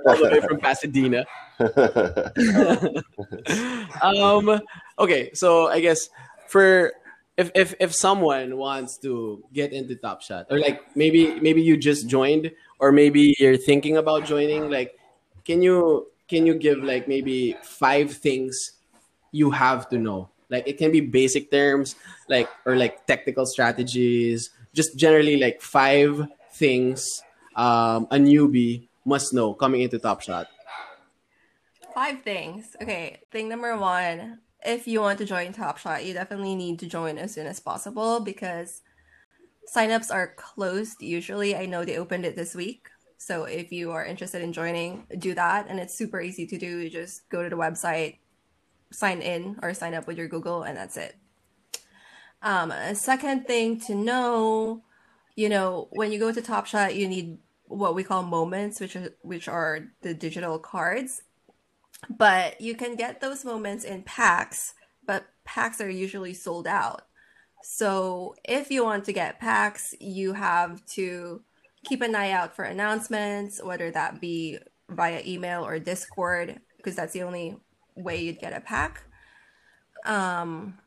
all 0.07 0.17
the 0.17 0.31
way 0.31 0.41
from 0.41 0.59
Pasadena. 0.59 1.25
um, 4.03 4.61
okay, 4.99 5.31
so 5.35 5.69
I 5.69 5.81
guess 5.81 6.09
for 6.49 6.93
if 7.37 7.51
if 7.55 7.75
if 7.79 7.95
someone 7.95 8.57
wants 8.57 8.99
to 8.99 9.45
get 9.53 9.73
into 9.73 9.95
Top 9.95 10.23
Shot, 10.23 10.47
or 10.51 10.59
like 10.59 10.83
maybe 10.97 11.39
maybe 11.41 11.63
you 11.63 11.77
just 11.77 12.09
joined, 12.09 12.51
or 12.79 12.91
maybe 12.91 13.35
you're 13.39 13.57
thinking 13.57 13.97
about 13.97 14.25
joining, 14.25 14.71
like, 14.71 14.99
can 15.45 15.63
you 15.63 16.09
can 16.29 16.47
you 16.47 16.55
give 16.55 16.83
like 16.83 17.09
maybe 17.09 17.57
five 17.63 18.13
things 18.13 18.73
you 19.33 19.51
have 19.51 19.89
to 19.91 19.99
know? 19.99 20.31
Like 20.51 20.69
it 20.69 20.79
can 20.79 20.93
be 20.93 21.01
basic 21.01 21.51
terms, 21.51 21.97
like 22.29 22.49
or 22.65 22.77
like 22.77 23.07
technical 23.07 23.47
strategies, 23.47 24.51
just 24.73 24.97
generally 24.97 25.37
like 25.37 25.61
five 25.61 26.29
things 26.53 27.23
um, 27.57 28.07
a 28.11 28.17
newbie 28.17 28.89
must 29.05 29.33
know 29.33 29.55
coming 29.55 29.83
into 29.83 29.99
Top 29.99 30.21
Shot. 30.21 30.49
Five 31.95 32.23
things. 32.23 32.77
Okay, 32.83 33.21
thing 33.31 33.49
number 33.49 33.77
one: 33.77 34.41
if 34.65 34.87
you 34.87 35.01
want 35.01 35.19
to 35.19 35.25
join 35.25 35.53
Top 35.53 35.79
Shot, 35.79 36.05
you 36.05 36.15
definitely 36.15 36.57
need 36.57 36.79
to 36.81 36.87
join 36.87 37.19
as 37.19 37.33
soon 37.35 37.47
as 37.47 37.61
possible 37.61 38.21
because 38.21 38.83
signups 39.75 40.13
are 40.13 40.35
closed 40.37 41.01
usually. 41.01 41.57
I 41.57 41.67
know 41.67 41.85
they 41.85 41.97
opened 41.97 42.27
it 42.27 42.37
this 42.37 42.55
week. 42.55 42.89
So 43.27 43.45
if 43.45 43.73
you 43.73 43.93
are 43.93 44.05
interested 44.05 44.43
in 44.43 44.53
joining, 44.53 45.07
do 45.19 45.33
that. 45.33 45.67
And 45.71 45.81
it's 45.81 45.97
super 45.97 46.21
easy 46.21 46.47
to 46.47 46.59
do. 46.59 46.79
You 46.79 46.91
just 46.91 47.27
go 47.31 47.43
to 47.43 47.49
the 47.49 47.57
website, 47.57 48.19
sign 48.93 49.23
in 49.23 49.59
or 49.63 49.73
sign 49.73 49.95
up 49.95 50.07
with 50.07 50.19
your 50.19 50.29
Google, 50.29 50.63
and 50.63 50.77
that's 50.77 50.99
it. 50.99 51.17
Um, 52.43 52.71
a 52.71 52.95
second 52.95 53.47
thing 53.47 53.81
to 53.87 53.95
know, 53.95 54.83
you 55.37 55.49
know, 55.49 55.89
when 55.93 56.13
you 56.13 56.19
go 56.19 56.33
to 56.33 56.43
Top 56.43 56.67
Shot, 56.67 56.97
you 56.97 57.09
need 57.09 57.39
what 57.65 57.95
we 57.95 58.05
call 58.05 58.23
moments, 58.23 58.79
which 58.79 58.95
are 58.95 59.15
which 59.23 59.49
are 59.49 59.87
the 60.03 60.13
digital 60.13 60.59
cards. 60.59 61.23
But 62.11 62.61
you 62.61 62.75
can 62.75 62.95
get 62.95 63.23
those 63.23 63.43
moments 63.43 63.85
in 63.85 64.03
packs, 64.03 64.75
but 65.07 65.25
packs 65.47 65.81
are 65.81 65.89
usually 65.89 66.35
sold 66.35 66.67
out. 66.67 67.07
So 67.63 68.35
if 68.45 68.71
you 68.71 68.85
want 68.85 69.07
to 69.07 69.15
get 69.15 69.41
packs, 69.41 69.95
you 69.99 70.35
have 70.35 70.85
to 70.89 71.41
keep 71.85 72.03
an 72.03 72.15
eye 72.15 72.31
out 72.31 72.55
for 72.55 72.65
announcements, 72.65 73.63
whether 73.63 73.91
that 73.91 74.21
be 74.21 74.59
via 74.89 75.23
email 75.27 75.65
or 75.65 75.79
Discord, 75.79 76.61
because 76.77 76.97
that's 76.97 77.13
the 77.13 77.23
only 77.23 77.57
way 77.95 78.23
you'd 78.23 78.41
get 78.41 78.53
a 78.53 78.61
pack. 78.61 79.03
Um, 80.05 80.79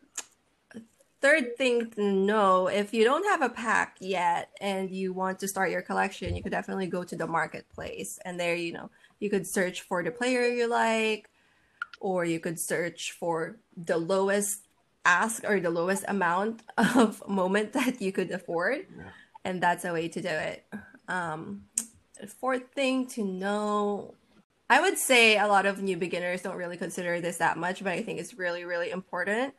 third 1.22 1.58
thing 1.58 1.90
to 1.92 2.04
know 2.04 2.68
if 2.68 2.94
you 2.94 3.04
don't 3.04 3.26
have 3.26 3.42
a 3.42 3.50
pack 3.50 3.98
yet 4.00 4.50
and 4.62 4.92
you 4.92 5.14
want 5.14 5.40
to 5.40 5.48
start 5.48 5.72
your 5.72 5.82
collection, 5.82 6.36
you 6.36 6.44
could 6.44 6.52
definitely 6.52 6.88
go 6.88 7.04
to 7.04 7.16
the 7.16 7.28
marketplace 7.28 8.20
and 8.24 8.40
there, 8.40 8.56
you 8.56 8.74
know, 8.74 8.90
you 9.20 9.30
could 9.30 9.48
search 9.48 9.82
for 9.82 10.04
the 10.04 10.12
player 10.12 10.48
you 10.48 10.68
like, 10.68 11.30
or 12.00 12.26
you 12.26 12.40
could 12.40 12.60
search 12.60 13.14
for 13.14 13.58
the 13.76 13.98
lowest 13.98 14.68
ask 15.06 15.44
or 15.48 15.60
the 15.60 15.70
lowest 15.70 16.04
amount 16.08 16.62
of 16.78 17.28
moment 17.28 17.74
that 17.74 18.02
you 18.02 18.12
could 18.12 18.30
afford. 18.32 18.86
Yeah. 18.96 19.04
And 19.46 19.64
that's 19.64 19.86
a 19.86 19.94
way 19.94 20.10
to 20.10 20.22
do 20.22 20.30
it. 20.30 20.66
Um, 21.08 21.64
fourth 22.40 22.74
thing 22.74 23.08
to 23.08 23.24
know 23.24 24.16
I 24.70 24.82
would 24.82 24.98
say 24.98 25.38
a 25.38 25.48
lot 25.48 25.66
of 25.66 25.82
new 25.82 25.96
beginners 25.96 26.42
don't 26.42 26.58
really 26.58 26.76
consider 26.76 27.22
this 27.22 27.38
that 27.38 27.58
much, 27.58 27.84
but 27.84 27.94
I 27.94 28.02
think 28.02 28.20
it's 28.20 28.34
really, 28.34 28.66
really 28.66 28.92
important 28.92 29.54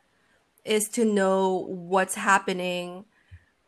is 0.65 0.89
to 0.89 1.05
know 1.05 1.65
what's 1.67 2.15
happening 2.15 3.05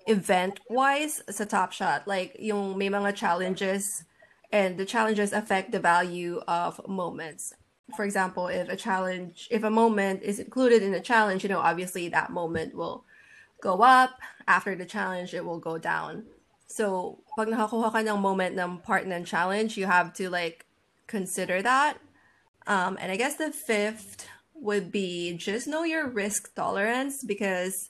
event 0.06 0.60
wise 0.70 1.24
sa 1.30 1.46
Top 1.46 1.72
Shot. 1.72 2.08
Like 2.08 2.36
yung 2.38 2.78
may 2.78 2.90
mga 2.90 3.16
challenges 3.16 4.04
and 4.52 4.78
the 4.78 4.86
challenges 4.86 5.34
affect 5.34 5.72
the 5.72 5.80
value 5.80 6.42
of 6.48 6.86
moments. 6.88 7.54
For 7.96 8.06
example, 8.06 8.48
if 8.48 8.70
a 8.70 8.76
challenge, 8.76 9.48
if 9.50 9.64
a 9.64 9.72
moment 9.72 10.22
is 10.22 10.40
included 10.40 10.84
in 10.84 10.94
a 10.94 11.00
challenge, 11.00 11.44
you 11.44 11.50
know, 11.50 11.60
obviously 11.60 12.08
that 12.10 12.30
moment 12.30 12.76
will 12.76 13.04
go 13.62 13.82
up. 13.82 14.20
After 14.48 14.76
the 14.76 14.86
challenge, 14.86 15.34
it 15.34 15.46
will 15.46 15.60
go 15.60 15.78
down. 15.78 16.26
So, 16.72 17.20
pag 17.36 17.52
nakakuha 17.52 17.92
ka 17.92 18.00
ng 18.00 18.20
moment 18.24 18.56
ng 18.56 18.80
part 18.80 19.04
ng 19.04 19.28
challenge, 19.28 19.76
you 19.76 19.92
have 19.92 20.16
to 20.16 20.32
like 20.32 20.64
consider 21.08 21.60
that. 21.60 22.00
Um, 22.66 22.96
and 23.02 23.12
I 23.12 23.20
guess 23.20 23.36
the 23.36 23.52
fifth 23.52 24.28
would 24.56 24.92
be 24.92 25.36
just 25.36 25.68
know 25.68 25.84
your 25.84 26.08
risk 26.08 26.54
tolerance 26.56 27.24
because 27.24 27.90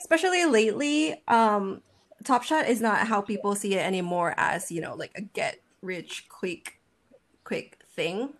especially 0.00 0.44
lately 0.44 1.22
um 1.28 1.80
top 2.24 2.42
shot 2.42 2.68
is 2.68 2.80
not 2.80 3.06
how 3.06 3.20
people 3.20 3.54
see 3.54 3.74
it 3.74 3.86
anymore 3.86 4.34
as 4.36 4.70
you 4.72 4.80
know 4.80 4.94
like 4.94 5.12
a 5.14 5.22
get 5.22 5.62
rich 5.80 6.26
quick 6.28 6.80
quick 7.44 7.78
thing 7.94 8.34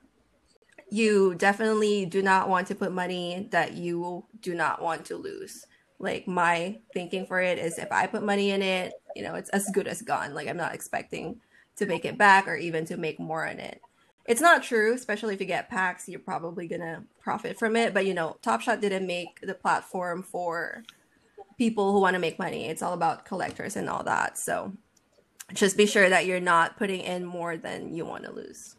you 0.91 1.35
definitely 1.37 2.05
do 2.05 2.21
not 2.21 2.49
want 2.49 2.67
to 2.67 2.75
put 2.75 2.91
money 2.91 3.47
that 3.51 3.75
you 3.75 4.25
do 4.41 4.55
not 4.55 4.83
want 4.83 5.05
to 5.05 5.17
lose 5.17 5.67
like 6.03 6.29
my 6.29 6.79
thinking 6.93 7.25
for 7.25 7.41
it 7.41 7.59
is 7.59 7.79
if 7.79 7.91
i 7.91 8.07
put 8.07 8.23
money 8.23 8.51
in 8.51 8.61
it 8.61 8.93
you 9.17 9.23
know 9.23 9.35
it's 9.35 9.51
as 9.51 9.71
good 9.73 9.87
as 9.87 10.03
gone 10.03 10.35
like 10.35 10.49
i'm 10.49 10.57
not 10.57 10.75
expecting 10.75 11.41
to 11.77 11.87
make 11.87 12.05
it 12.05 12.19
back 12.19 12.47
or 12.47 12.57
even 12.57 12.85
to 12.85 12.97
make 12.97 13.19
more 13.19 13.49
on 13.49 13.59
it 13.59 13.81
it's 14.27 14.41
not 14.41 14.63
true, 14.63 14.95
especially 14.95 15.35
if 15.35 15.41
you 15.41 15.47
get 15.47 15.69
packs, 15.69 16.09
you're 16.09 16.21
probably 16.21 16.69
gonna 16.69 17.05
profit 17.21 17.59
from 17.59 17.75
it. 17.77 17.93
But 17.93 18.07
you 18.07 18.15
know, 18.15 18.37
Top 18.43 18.61
Shot 18.61 18.81
didn't 18.81 19.07
make 19.07 19.41
the 19.41 19.55
platform 19.55 20.23
for 20.23 20.85
people 21.59 21.93
who 21.93 22.01
want 22.01 22.15
to 22.15 22.21
make 22.21 22.39
money. 22.39 22.67
It's 22.67 22.83
all 22.83 22.93
about 22.93 23.25
collectors 23.25 23.77
and 23.77 23.89
all 23.89 24.03
that. 24.05 24.39
So 24.39 24.73
just 25.53 25.77
be 25.77 25.87
sure 25.87 26.09
that 26.09 26.27
you're 26.27 26.41
not 26.41 26.79
putting 26.79 27.01
in 27.01 27.25
more 27.25 27.57
than 27.57 27.95
you 27.95 28.05
want 28.05 28.25
to 28.25 28.33
lose. 28.33 28.77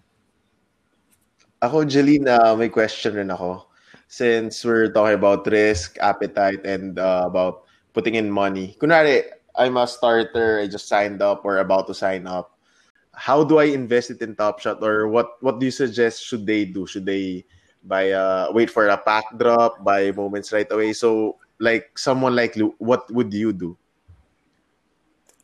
Ako, 1.62 1.86
Jelyn, 1.86 2.27
uh, 2.27 2.56
may 2.56 2.70
question 2.70 3.15
rin 3.15 3.32
ako. 3.32 3.68
Since 4.08 4.64
we're 4.66 4.92
talking 4.92 5.16
about 5.16 5.48
risk, 5.48 5.98
appetite, 6.00 6.66
and 6.66 7.00
uh, 7.00 7.24
about 7.26 7.66
putting 7.94 8.16
in 8.16 8.30
money. 8.30 8.78
Kunwari, 8.80 9.26
I'm 9.56 9.78
a 9.78 9.88
starter, 9.88 10.60
I 10.60 10.68
just 10.68 10.88
signed 10.88 11.22
up 11.22 11.46
or 11.46 11.58
about 11.58 11.88
to 11.88 11.94
sign 11.94 12.28
up 12.28 12.54
how 13.14 13.44
do 13.44 13.60
I 13.60 13.66
invest 13.66 14.12
it 14.12 14.22
in 14.22 14.36
Top 14.36 14.60
Shot 14.60 14.84
or 14.84 15.08
what 15.08 15.38
what 15.42 15.60
do 15.60 15.66
you 15.66 15.72
suggest 15.72 16.26
should 16.26 16.46
they 16.46 16.66
do? 16.66 16.86
Should 16.86 17.06
they 17.06 17.46
buy 17.86 18.12
uh 18.12 18.50
wait 18.52 18.70
for 18.70 18.88
a 18.88 18.98
pack 18.98 19.26
drop, 19.38 19.84
buy 19.84 20.12
moments 20.12 20.52
right 20.52 20.70
away? 20.70 20.94
So 20.94 21.38
like 21.60 21.98
someone 21.98 22.36
like 22.36 22.56
Lou, 22.56 22.76
what 22.80 23.10
would 23.14 23.34
you 23.34 23.54
do? 23.54 23.78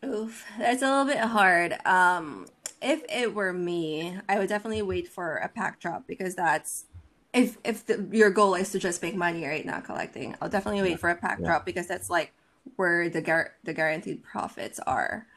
Oof, 0.03 0.45
that's 0.57 0.81
a 0.81 0.89
little 0.89 1.05
bit 1.05 1.21
hard. 1.29 1.77
Um 1.85 2.47
if 2.81 3.03
it 3.09 3.35
were 3.35 3.53
me, 3.53 4.17
I 4.27 4.39
would 4.39 4.49
definitely 4.49 4.81
wait 4.81 5.07
for 5.07 5.37
a 5.37 5.49
pack 5.49 5.79
drop 5.79 6.07
because 6.07 6.33
that's 6.33 6.85
if 7.33 7.57
if 7.63 7.85
the, 7.85 8.07
your 8.11 8.31
goal 8.31 8.55
is 8.55 8.71
to 8.71 8.79
just 8.79 9.01
make 9.01 9.15
money 9.15 9.45
right 9.45 9.65
now 9.65 9.79
collecting, 9.79 10.35
I'll 10.41 10.49
definitely 10.49 10.81
wait 10.81 10.99
for 10.99 11.09
a 11.09 11.15
pack 11.15 11.39
yeah. 11.39 11.47
drop 11.47 11.65
because 11.65 11.87
that's 11.87 12.09
like 12.09 12.33
where 12.75 13.09
the 13.09 13.21
gar- 13.21 13.53
the 13.63 13.73
guaranteed 13.73 14.23
profits 14.23 14.79
are. 14.79 15.27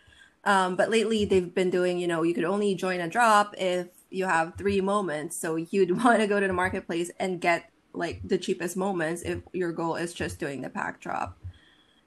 Um, 0.44 0.74
but 0.74 0.90
lately 0.90 1.24
they've 1.24 1.54
been 1.54 1.70
doing, 1.70 1.98
you 1.98 2.08
know, 2.08 2.22
you 2.22 2.34
could 2.34 2.44
only 2.44 2.74
join 2.74 3.00
a 3.00 3.08
drop 3.08 3.54
if 3.58 3.88
you 4.10 4.24
have 4.24 4.54
three 4.56 4.80
moments, 4.80 5.36
so 5.36 5.56
you'd 5.56 6.02
want 6.04 6.20
to 6.20 6.26
go 6.26 6.40
to 6.40 6.46
the 6.46 6.52
marketplace 6.52 7.10
and 7.18 7.40
get 7.40 7.70
like 7.92 8.20
the 8.24 8.38
cheapest 8.38 8.76
moments 8.76 9.22
if 9.22 9.40
your 9.52 9.72
goal 9.72 9.96
is 9.96 10.14
just 10.14 10.38
doing 10.38 10.62
the 10.62 10.70
pack 10.70 11.00
drop. 11.00 11.38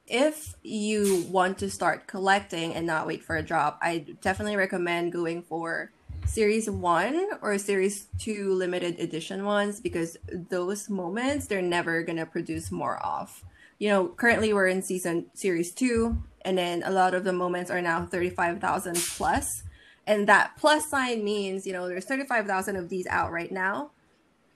If 0.08 0.56
you 0.62 1.25
want 1.30 1.58
to 1.60 1.70
start 1.70 2.08
collecting 2.08 2.74
and 2.74 2.86
not 2.86 3.08
wait 3.08 3.24
for 3.24 3.38
a 3.38 3.44
drop, 3.44 3.80
I 3.82 4.06
definitely 4.22 4.56
recommend 4.56 5.12
going 5.12 5.42
for 5.44 5.92
series 6.25 6.70
1 6.70 7.27
or 7.41 7.58
series 7.58 8.08
2 8.20 8.53
limited 8.53 9.00
edition 9.00 9.46
ones 9.46 9.79
because 9.79 10.17
those 10.50 10.89
moments 10.89 11.48
they're 11.48 11.62
never 11.62 12.03
to 12.03 12.25
produce 12.25 12.72
more 12.72 12.98
of. 13.05 13.44
You 13.79 13.89
know, 13.89 14.08
currently 14.08 14.53
we're 14.53 14.67
in 14.67 14.82
season 14.82 15.27
series 15.34 15.72
2 15.74 16.17
and 16.44 16.58
then 16.58 16.84
a 16.84 16.91
lot 16.91 17.13
of 17.13 17.24
the 17.24 17.34
moments 17.34 17.72
are 17.72 17.82
now 17.82 18.05
35,000 18.05 18.96
plus. 18.96 19.63
And 20.08 20.27
that 20.27 20.51
plus 20.58 20.89
sign 20.89 21.24
means 21.24 21.65
you 21.65 21.74
know 21.74 21.88
there's 21.88 22.05
35,000 22.05 22.75
of 22.75 22.89
these 22.89 23.08
out 23.08 23.32
right 23.32 23.51
now 23.51 23.91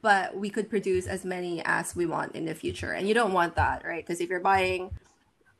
but 0.01 0.37
we 0.37 0.49
could 0.49 0.69
produce 0.69 1.07
as 1.07 1.25
many 1.25 1.61
as 1.65 1.93
we 1.93 2.05
want 2.05 2.33
in 2.33 2.45
the 2.45 2.55
future. 2.55 2.93
And 2.93 3.07
you 3.07 3.13
don't 3.13 3.33
want 3.33 3.55
that 3.55 3.83
right? 3.85 4.05
Because 4.05 4.21
if 4.21 4.29
you're 4.29 4.39
buying 4.39 4.91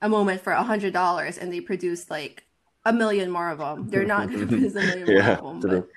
a 0.01 0.09
moment 0.09 0.41
for 0.41 0.53
a 0.53 0.63
hundred 0.63 0.93
dollars 0.93 1.37
and 1.37 1.51
they 1.51 1.61
produce 1.61 2.09
like 2.09 2.45
a 2.85 2.93
million 2.93 3.29
more 3.29 3.49
of 3.49 3.59
them 3.59 3.89
they're 3.89 4.05
not 4.05 4.29
to 4.31 4.37
produce 4.47 4.75
a 4.75 4.81
million 4.81 5.07
Yeah, 5.07 5.39
more 5.41 5.55
of 5.55 5.61
them 5.61 5.81
but, 5.81 5.89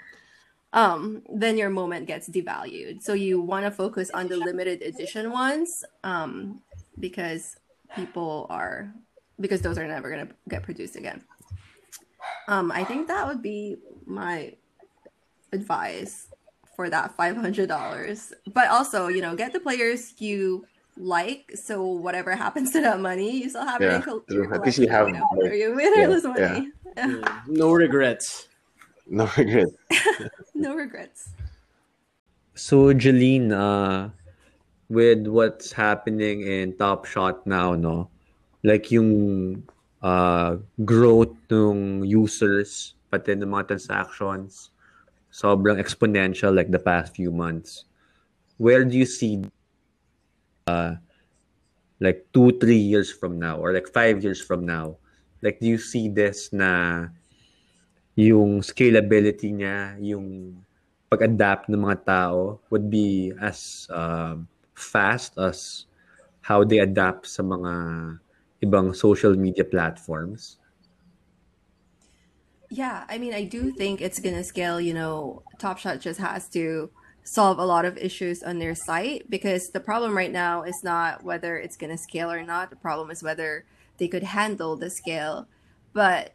um 0.73 1.23
then 1.35 1.57
your 1.57 1.71
moment 1.71 2.07
gets 2.07 2.29
devalued 2.29 3.03
so 3.03 3.13
you 3.13 3.41
want 3.41 3.65
to 3.65 3.71
focus 3.71 4.11
on 4.11 4.29
the 4.29 4.37
limited 4.37 4.83
edition 4.83 5.31
ones 5.31 5.85
um 6.05 6.61
because 6.99 7.57
people 7.95 8.47
are 8.51 8.93
because 9.41 9.61
those 9.63 9.79
are 9.79 9.87
never 9.87 10.11
going 10.11 10.27
to 10.27 10.35
get 10.49 10.63
produced 10.63 10.97
again 10.97 11.23
um, 12.49 12.73
I 12.73 12.85
think 12.85 13.09
that 13.09 13.27
would 13.27 13.43
be 13.43 13.77
my 14.07 14.55
advice 15.53 16.27
for 16.77 16.91
that 16.91 17.17
five 17.17 17.37
hundred 17.37 17.69
dollars. 17.69 18.33
But 18.53 18.69
also, 18.69 19.09
you 19.09 19.23
know, 19.23 19.37
get 19.37 19.53
the 19.53 19.61
players 19.61 20.15
you 20.21 20.67
like. 20.97 21.53
So 21.55 21.85
whatever 21.85 22.35
happens 22.45 22.73
to 22.73 22.81
that 22.81 23.01
money, 23.01 23.43
you 23.43 23.49
still 23.49 23.65
have 23.67 23.81
it 23.81 23.87
Yeah, 23.87 23.97
in 23.97 24.03
col- 24.03 24.25
your 24.29 24.53
At 24.55 24.63
least 24.65 24.79
you 24.79 24.89
collection, 24.89 24.89
have, 24.89 25.09
know, 25.09 25.27
like, 25.37 25.55
you 25.55 25.75
win 25.75 25.93
or 25.95 26.01
yeah, 26.01 26.09
lose 26.09 26.25
money. 26.25 26.73
No 27.49 27.73
regrets. 27.73 28.49
No 29.09 29.29
regret. 29.37 29.69
no 30.63 30.79
regrets. 30.79 31.35
So, 32.55 32.95
Jeline, 32.95 33.51
uh, 33.51 34.15
with 34.89 35.27
what's 35.27 35.73
happening 35.73 36.47
in 36.47 36.77
Top 36.79 37.05
Shot 37.05 37.47
now, 37.47 37.75
no? 37.75 38.09
Like 38.63 38.95
yung 38.95 39.67
uh, 39.99 40.63
growth 40.85 41.35
ng 41.51 42.05
users, 42.07 42.95
pati 43.11 43.35
ng 43.35 43.51
mga 43.51 43.75
transactions, 43.75 44.71
sobrang 45.33 45.81
exponential 45.81 46.55
like 46.55 46.71
the 46.71 46.79
past 46.79 47.17
few 47.17 47.33
months. 47.33 47.89
Where 48.61 48.85
do 48.85 48.95
you 48.95 49.09
see 49.09 49.43
uh, 50.69 51.01
like 51.99 52.29
two, 52.37 52.55
three 52.61 52.79
years 52.79 53.11
from 53.11 53.41
now 53.41 53.59
or 53.59 53.73
like 53.73 53.89
five 53.89 54.23
years 54.23 54.39
from 54.39 54.63
now? 54.69 55.01
Like, 55.43 55.59
do 55.59 55.67
you 55.67 55.79
see 55.79 56.07
this 56.07 56.53
na 56.53 57.09
yung 58.17 58.61
scalability 58.61 59.53
niya, 59.53 59.97
yung 60.01 60.57
pag-adapt 61.09 61.69
ng 61.69 61.81
mga 61.81 61.99
tao 62.05 62.61
would 62.73 62.89
be 62.89 63.33
as 63.41 63.89
um, 63.93 64.49
fast 64.75 65.37
as 65.37 65.85
how 66.41 66.65
they 66.65 66.81
adapt 66.81 67.29
sa 67.29 67.45
mga 67.45 67.73
ibang 68.65 68.97
social 68.97 69.37
media 69.37 69.65
platforms. 69.65 70.59
Yeah, 72.73 73.05
I 73.09 73.19
mean, 73.19 73.35
I 73.35 73.45
do 73.45 73.71
think 73.73 74.01
it's 74.01 74.19
gonna 74.19 74.45
scale. 74.45 74.81
You 74.81 74.95
know, 74.95 75.43
Top 75.59 75.77
Shot 75.77 76.01
just 76.01 76.19
has 76.21 76.49
to 76.57 76.89
solve 77.23 77.59
a 77.59 77.65
lot 77.65 77.85
of 77.85 77.97
issues 77.99 78.43
on 78.43 78.59
their 78.59 78.75
site 78.75 79.29
because 79.29 79.71
the 79.71 79.81
problem 79.81 80.17
right 80.17 80.33
now 80.33 80.63
is 80.63 80.83
not 80.83 81.23
whether 81.23 81.57
it's 81.59 81.77
gonna 81.77 81.99
scale 81.99 82.33
or 82.33 82.43
not. 82.43 82.71
The 82.71 82.81
problem 82.81 83.11
is 83.11 83.23
whether 83.23 83.65
they 83.99 84.09
could 84.09 84.23
handle 84.25 84.77
the 84.77 84.89
scale. 84.89 85.47
But 85.93 86.33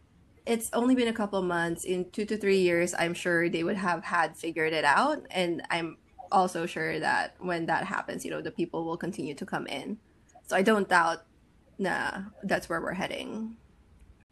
it's 0.47 0.69
only 0.71 0.95
been 0.95 1.09
a 1.09 1.13
couple 1.13 1.41
months. 1.43 1.83
In 1.83 2.09
two 2.11 2.25
to 2.25 2.37
three 2.37 2.59
years, 2.59 2.95
I'm 2.97 3.13
sure 3.13 3.49
they 3.49 3.63
would 3.63 3.75
have 3.75 4.03
had 4.03 4.35
figured 4.35 4.71
it 4.71 4.85
out, 4.85 5.27
and 5.29 5.61
I'm 5.69 5.97
also 6.31 6.65
sure 6.65 6.99
that 6.99 7.35
when 7.39 7.65
that 7.67 7.83
happens, 7.83 8.23
you 8.23 8.31
know, 8.31 8.41
the 8.41 8.51
people 8.51 8.85
will 8.85 8.97
continue 8.97 9.35
to 9.35 9.45
come 9.45 9.67
in. 9.67 9.99
So 10.47 10.55
I 10.55 10.63
don't 10.63 10.87
doubt. 10.87 11.27
Nah, 11.77 12.31
that's 12.43 12.69
where 12.69 12.81
we're 12.81 12.95
heading. 12.95 13.55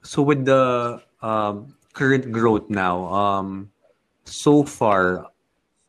So 0.02 0.22
with 0.24 0.46
the 0.46 1.04
um, 1.22 1.76
current 1.94 2.32
growth 2.32 2.70
now, 2.70 3.06
um, 3.12 3.70
so 4.24 4.64
far, 4.64 5.28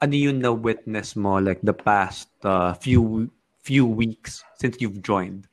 ano 0.02 0.12
yung 0.12 0.40
na-witness 0.40 1.16
mo 1.16 1.38
like 1.38 1.62
the 1.62 1.72
past 1.72 2.28
uh, 2.42 2.74
few 2.74 3.30
few 3.62 3.86
weeks 3.86 4.42
since 4.58 4.76
you've 4.80 5.02
joined? 5.02 5.46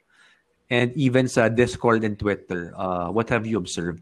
And 0.69 0.91
even 0.97 1.29
sa 1.29 1.47
Discord 1.49 2.03
and 2.03 2.17
Twitter, 2.17 2.73
uh, 2.75 3.13
what 3.13 3.29
have 3.29 3.45
you 3.45 3.57
observed? 3.61 4.01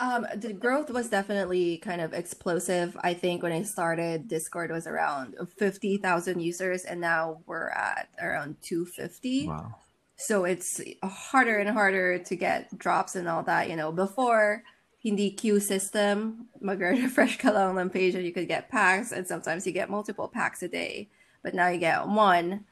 Um, 0.00 0.26
the 0.36 0.52
growth 0.52 0.90
was 0.90 1.08
definitely 1.08 1.78
kind 1.78 2.00
of 2.00 2.12
explosive. 2.12 2.96
I 3.02 3.14
think 3.14 3.42
when 3.42 3.52
I 3.52 3.62
started, 3.62 4.28
Discord 4.28 4.70
was 4.70 4.86
around 4.86 5.34
50,000 5.56 6.40
users, 6.40 6.84
and 6.84 7.00
now 7.00 7.40
we're 7.46 7.70
at 7.70 8.08
around 8.22 8.56
250. 8.62 9.48
Wow. 9.48 9.74
So 10.16 10.44
it's 10.44 10.80
harder 11.02 11.58
and 11.58 11.70
harder 11.70 12.18
to 12.18 12.36
get 12.36 12.76
drops 12.78 13.16
and 13.16 13.28
all 13.28 13.42
that. 13.44 13.68
You 13.68 13.76
know, 13.76 13.90
before, 13.90 14.62
hindi 15.00 15.30
queue 15.30 15.58
system, 15.58 16.46
mag-refresh 16.60 17.38
ka 17.42 17.50
lang 17.50 17.78
ng 17.78 17.90
page 17.90 18.14
and 18.14 18.24
you 18.24 18.32
could 18.32 18.48
get 18.48 18.68
packs, 18.68 19.10
and 19.10 19.26
sometimes 19.26 19.66
you 19.66 19.72
get 19.72 19.90
multiple 19.90 20.28
packs 20.28 20.62
a 20.62 20.68
day. 20.68 21.08
But 21.42 21.54
now 21.54 21.68
you 21.68 21.78
get 21.78 22.06
one. 22.06 22.64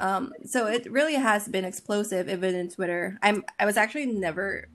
Um, 0.00 0.32
so 0.44 0.66
it 0.66 0.90
really 0.90 1.14
has 1.14 1.48
been 1.48 1.64
explosive, 1.64 2.28
even 2.28 2.54
in 2.54 2.70
Twitter. 2.70 3.18
I'm 3.22 3.44
I 3.58 3.66
was 3.66 3.76
actually 3.76 4.06
never 4.06 4.68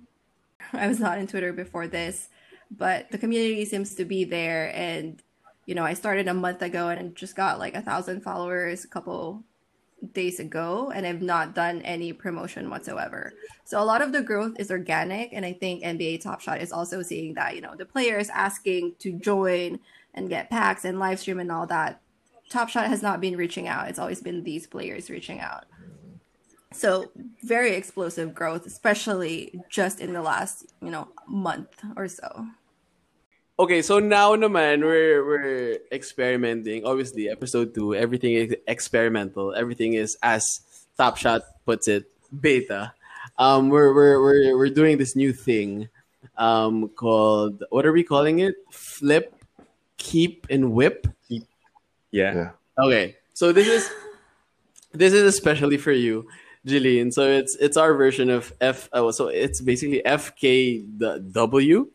I 0.73 0.87
was 0.87 0.99
not 0.99 1.17
in 1.17 1.27
Twitter 1.27 1.53
before 1.53 1.87
this, 1.87 2.29
but 2.71 3.09
the 3.11 3.17
community 3.17 3.65
seems 3.65 3.95
to 3.95 4.05
be 4.05 4.23
there. 4.23 4.75
And, 4.75 5.21
you 5.65 5.75
know, 5.75 5.83
I 5.83 5.93
started 5.93 6.27
a 6.27 6.33
month 6.33 6.61
ago 6.61 6.89
and 6.89 7.15
just 7.15 7.35
got 7.35 7.59
like 7.59 7.75
a 7.75 7.81
thousand 7.81 8.21
followers 8.21 8.83
a 8.83 8.87
couple 8.87 9.43
days 10.13 10.39
ago, 10.39 10.91
and 10.93 11.05
I've 11.05 11.21
not 11.21 11.55
done 11.55 11.81
any 11.81 12.13
promotion 12.13 12.69
whatsoever. 12.69 13.33
So 13.63 13.81
a 13.81 13.85
lot 13.85 14.01
of 14.01 14.11
the 14.11 14.21
growth 14.21 14.59
is 14.59 14.71
organic. 14.71 15.33
And 15.33 15.45
I 15.45 15.53
think 15.53 15.83
NBA 15.83 16.21
Top 16.21 16.41
Shot 16.41 16.61
is 16.61 16.71
also 16.71 17.01
seeing 17.01 17.33
that, 17.33 17.55
you 17.55 17.61
know, 17.61 17.75
the 17.75 17.85
players 17.85 18.29
asking 18.29 18.95
to 18.99 19.13
join 19.13 19.79
and 20.13 20.29
get 20.29 20.49
packs 20.49 20.85
and 20.85 20.99
live 20.99 21.19
stream 21.19 21.39
and 21.39 21.51
all 21.51 21.67
that. 21.67 22.01
Top 22.49 22.69
Shot 22.69 22.87
has 22.87 23.01
not 23.01 23.19
been 23.19 23.35
reaching 23.35 23.67
out. 23.67 23.89
It's 23.89 23.99
always 23.99 24.21
been 24.21 24.43
these 24.43 24.67
players 24.67 25.09
reaching 25.09 25.39
out. 25.39 25.65
So 26.77 27.09
very 27.41 27.73
explosive 27.73 28.35
growth, 28.35 28.67
especially 28.67 29.59
just 29.67 29.99
in 29.99 30.13
the 30.13 30.21
last, 30.21 30.69
you 30.79 30.91
know, 30.91 31.09
month 31.27 31.73
or 31.95 32.07
so. 32.07 32.45
Okay, 33.57 33.81
so 33.81 33.97
now 33.97 34.37
naman 34.37 34.85
we're 34.85 35.25
we're 35.25 35.81
experimenting. 35.91 36.85
Obviously, 36.85 37.33
episode 37.33 37.73
two, 37.73 37.97
everything 37.97 38.37
is 38.37 38.53
experimental. 38.69 39.57
Everything 39.57 39.97
is 39.97 40.13
as 40.21 40.45
Top 40.93 41.17
Shot 41.17 41.41
puts 41.65 41.89
it, 41.89 42.05
beta. 42.29 42.93
Um, 43.41 43.69
we're 43.73 43.97
we're 43.97 44.21
we're 44.21 44.53
we're 44.53 44.69
doing 44.69 45.01
this 45.01 45.15
new 45.17 45.33
thing, 45.33 45.89
um, 46.37 46.89
called 46.93 47.65
what 47.73 47.89
are 47.89 47.91
we 47.91 48.05
calling 48.05 48.45
it? 48.45 48.53
Flip, 48.69 49.33
keep, 49.97 50.45
and 50.53 50.77
whip. 50.77 51.09
Yeah. 51.27 51.41
Yeah. 52.13 52.49
Okay, 52.77 53.17
so 53.33 53.49
this 53.49 53.65
is 53.65 53.89
this 54.93 55.13
is 55.13 55.25
especially 55.25 55.81
for 55.81 55.91
you, 55.91 56.29
Jillian. 56.67 57.13
So 57.13 57.23
it's 57.23 57.55
it's 57.55 57.77
our 57.77 57.93
version 57.93 58.29
of 58.29 58.51
F. 58.59 58.89
Oh, 58.91 59.11
so 59.11 59.27
it's 59.29 59.61
basically 59.61 60.01
FKW. 60.05 61.87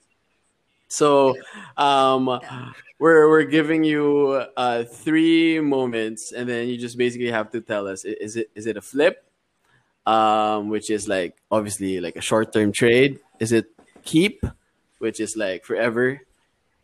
So 0.88 1.36
um, 1.76 2.40
we're 2.98 3.28
we're 3.28 3.44
giving 3.44 3.84
you 3.84 4.44
uh, 4.56 4.84
three 4.84 5.60
moments, 5.60 6.32
and 6.32 6.48
then 6.48 6.68
you 6.68 6.76
just 6.76 6.96
basically 6.96 7.30
have 7.30 7.50
to 7.52 7.60
tell 7.60 7.86
us 7.86 8.04
is 8.04 8.36
it 8.36 8.50
is 8.54 8.66
it 8.66 8.76
a 8.76 8.82
flip, 8.82 9.24
um, 10.06 10.68
which 10.68 10.90
is 10.90 11.08
like 11.08 11.36
obviously 11.50 12.00
like 12.00 12.16
a 12.16 12.20
short 12.20 12.52
term 12.52 12.72
trade. 12.72 13.20
Is 13.40 13.52
it 13.52 13.66
keep, 14.04 14.44
which 14.98 15.20
is 15.20 15.36
like 15.36 15.64
forever, 15.64 16.20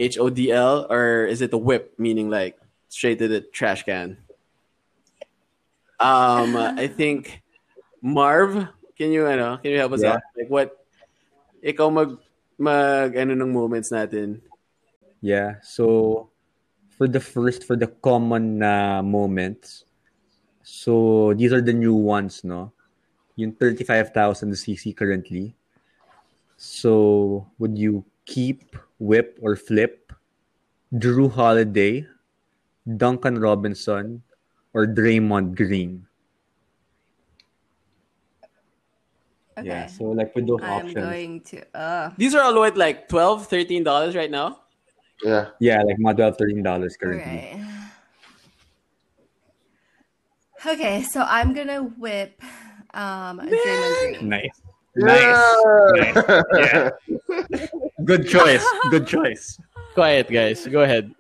H 0.01 0.19
O 0.19 0.31
D 0.31 0.53
L, 0.53 0.87
or 0.91 1.27
is 1.27 1.41
it 1.43 1.53
a 1.53 1.59
whip, 1.59 1.95
meaning 1.99 2.31
like 2.31 2.59
straight 2.89 3.19
to 3.19 3.29
the 3.29 3.41
trash 3.41 3.85
can? 3.85 4.19
Um, 6.01 6.57
I 6.57 6.87
think 6.87 7.43
Marv, 8.09 8.73
can 8.97 9.13
you 9.13 9.29
ano, 9.29 9.61
can 9.61 9.77
you 9.77 9.79
help 9.79 9.93
us 9.93 10.01
Yeah. 10.01 10.17
out? 10.17 10.25
Like 10.33 10.49
what 10.49 10.73
ikaw 11.61 11.93
mag 11.93 12.17
mag 12.57 13.13
ano 13.15 13.37
ng 13.37 13.53
moments 13.53 13.93
natin? 13.93 14.41
Yeah. 15.21 15.61
So 15.61 16.33
for 16.97 17.07
the 17.07 17.21
first, 17.21 17.69
for 17.69 17.77
the 17.77 17.93
common 18.01 18.65
na 18.65 19.05
moments, 19.05 19.85
so 20.65 21.31
these 21.37 21.53
are 21.53 21.63
the 21.63 21.77
new 21.77 21.95
ones, 21.95 22.43
no? 22.43 22.73
Yung 23.37 23.53
35,000 23.55 24.57
CC 24.57 24.97
currently. 24.97 25.55
So 26.59 27.47
would 27.63 27.79
you 27.79 28.03
keep, 28.27 28.75
whip, 28.99 29.39
or 29.39 29.55
flip 29.55 30.11
Jrue 30.91 31.31
Holiday, 31.31 32.03
Duncan 32.83 33.39
Robinson, 33.39 34.25
or 34.75 34.89
Draymond 34.89 35.55
Green. 35.55 36.08
Okay. 39.59 39.67
Yeah, 39.67 39.87
so 39.87 40.05
like 40.15 40.35
with 40.35 40.47
those 40.47 40.61
I'm 40.63 40.71
options. 40.87 40.95
going 40.95 41.41
to. 41.51 41.77
Uh, 41.77 42.11
These 42.17 42.35
are 42.35 42.43
all 42.43 42.55
what 42.55 42.77
like 42.77 43.09
12 43.09 43.49
$13 43.49 44.15
right 44.15 44.31
now? 44.31 44.61
Yeah. 45.25 45.51
Yeah, 45.59 45.83
like 45.83 45.99
mga 45.99 46.37
12 46.37 46.37
$13 46.63 46.99
currently. 47.01 47.23
okay. 47.23 47.65
Okay, 50.67 51.03
so 51.03 51.23
I'm 51.23 51.55
gonna 51.55 51.83
whip 51.99 52.43
um 52.95 53.39
Draymond 53.41 54.19
Green. 54.19 54.29
Nice. 54.29 54.59
Nice. 54.97 55.55
nice. 55.95 56.17
Yeah. 56.59 56.91
Good 58.05 58.27
choice. 58.29 58.65
Good 58.91 59.07
choice. 59.07 59.59
Quiet, 59.95 60.27
guys. 60.31 60.67
Go 60.67 60.83
ahead. 60.83 61.15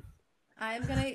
I'm 0.61 0.83
gonna 0.87 1.12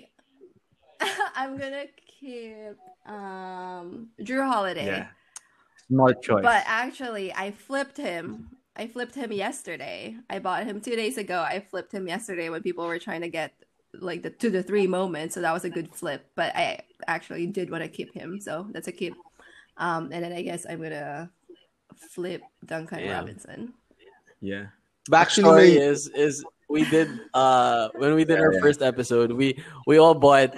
I'm 1.36 1.58
gonna 1.58 1.86
keep 2.08 2.76
um 3.06 4.08
Jrue 4.22 4.48
Holiday. 4.48 4.86
Yeah. 4.86 5.08
Smart 5.90 6.22
choice. 6.24 6.44
But 6.44 6.64
actually 6.66 7.34
I 7.34 7.52
flipped 7.52 7.98
him. 7.98 8.50
I 8.76 8.88
flipped 8.88 9.16
him 9.16 9.32
yesterday. 9.32 10.16
I 10.30 10.40
bought 10.40 10.66
him 10.66 10.82
two 10.82 10.96
days 10.96 11.18
ago. 11.18 11.42
I 11.42 11.60
flipped 11.60 11.92
him 11.92 12.08
yesterday 12.08 12.50
when 12.50 12.64
people 12.64 12.86
were 12.88 13.00
trying 13.00 13.22
to 13.22 13.30
get 13.30 13.54
like 13.94 14.24
the 14.24 14.30
two 14.32 14.50
to 14.52 14.64
three 14.64 14.88
moments. 14.88 15.36
So 15.36 15.42
that 15.42 15.54
was 15.54 15.66
a 15.66 15.70
good 15.70 15.94
flip. 15.94 16.26
But 16.36 16.56
I 16.56 16.80
actually 17.08 17.46
did 17.48 17.70
want 17.70 17.84
to 17.84 17.90
keep 17.90 18.14
him. 18.14 18.40
So 18.40 18.68
that's 18.72 18.88
a 18.88 18.92
keep. 18.92 19.14
Um 19.78 20.10
and 20.12 20.24
then 20.24 20.34
I 20.34 20.42
guess 20.42 20.66
I'm 20.68 20.82
gonna 20.82 21.30
flip 22.12 22.42
Duncan 22.66 23.00
Yeah. 23.00 23.14
Robinson. 23.20 23.74
yeah. 24.42 24.66
Backstory 25.12 25.76
Actually, 25.76 25.78
is 25.78 26.08
is 26.16 26.46
we 26.70 26.86
did 26.90 27.10
uh 27.34 27.90
when 27.96 28.16
we 28.16 28.24
did 28.24 28.40
Yeah, 28.40 28.46
our 28.46 28.54
yeah. 28.54 28.62
first 28.62 28.82
episode, 28.82 29.32
we 29.34 29.62
we 29.86 29.98
all 29.98 30.16
bought 30.16 30.56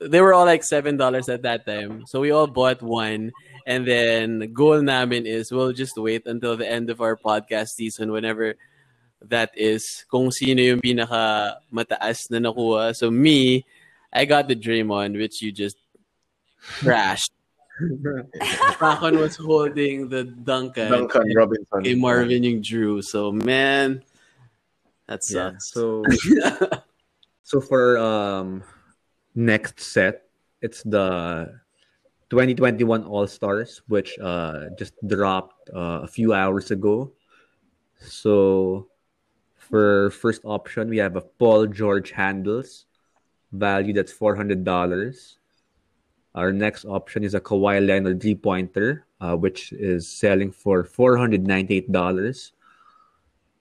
they 0.00 0.20
were 0.22 0.32
all 0.32 0.46
like 0.46 0.62
seven 0.64 0.96
dollars 0.96 1.28
at 1.28 1.42
that 1.42 1.66
time. 1.66 2.06
So 2.06 2.20
we 2.20 2.30
all 2.30 2.46
bought 2.46 2.80
one 2.80 3.32
and 3.66 3.86
then 3.86 4.52
goal 4.52 4.80
namin 4.82 5.26
is 5.26 5.50
we'll 5.52 5.72
just 5.72 5.96
wait 5.96 6.26
until 6.26 6.56
the 6.56 6.68
end 6.68 6.90
of 6.90 7.00
our 7.00 7.16
podcast 7.16 7.76
season 7.76 8.12
whenever 8.12 8.54
that 9.28 9.50
is 9.54 10.04
kung 10.10 10.30
sino 10.30 10.62
yung 10.62 10.80
pinaka 10.80 11.56
mataas 11.72 12.30
na 12.30 12.38
nakuha. 12.40 12.96
So 12.96 13.10
me, 13.10 13.66
I 14.12 14.24
got 14.24 14.48
the 14.48 14.54
dream 14.54 14.88
Draymond 14.88 15.18
which 15.18 15.42
you 15.42 15.52
just 15.52 15.76
crashed. 16.80 17.32
Rakon 18.80 19.20
was 19.20 19.36
holding 19.36 20.08
the 20.08 20.24
Duncan. 20.24 20.90
Duncan 20.90 21.32
Robinson. 21.36 21.82
Kay 21.84 21.94
Marvin 21.94 22.44
yung 22.44 22.60
Jrue. 22.62 23.04
So 23.04 23.32
man, 23.32 24.02
that 25.08 25.20
Yeah. 25.28 25.56
sucks. 25.56 25.72
So 25.72 26.04
so 27.42 27.60
for 27.60 27.96
um 27.98 28.62
next 29.34 29.80
set, 29.80 30.28
it's 30.60 30.82
the 30.82 31.60
2021 32.30 33.04
All 33.04 33.26
Stars, 33.26 33.82
which 33.88 34.18
uh 34.22 34.70
just 34.78 34.94
dropped 35.06 35.68
uh, 35.74 36.00
a 36.02 36.06
few 36.06 36.32
hours 36.32 36.70
ago. 36.70 37.12
So 37.98 38.86
for 39.56 40.10
first 40.10 40.42
option, 40.44 40.88
we 40.88 40.98
have 40.98 41.16
a 41.16 41.20
Paul 41.20 41.66
George 41.66 42.10
handles, 42.10 42.86
value 43.52 43.92
that's 43.92 44.12
four 44.12 44.34
hundred 44.34 44.64
dollars. 44.64 45.38
Our 46.34 46.52
next 46.52 46.84
option 46.86 47.24
is 47.24 47.34
a 47.34 47.40
Kawhi 47.40 47.84
Leonard 47.84 48.22
three 48.22 48.36
pointer, 48.38 49.04
uh, 49.20 49.34
which 49.36 49.72
is 49.74 50.06
selling 50.06 50.52
for 50.54 50.84
four 50.84 51.16
hundred 51.18 51.46
ninety 51.46 51.76
eight 51.82 51.90
dollars. 51.90 52.52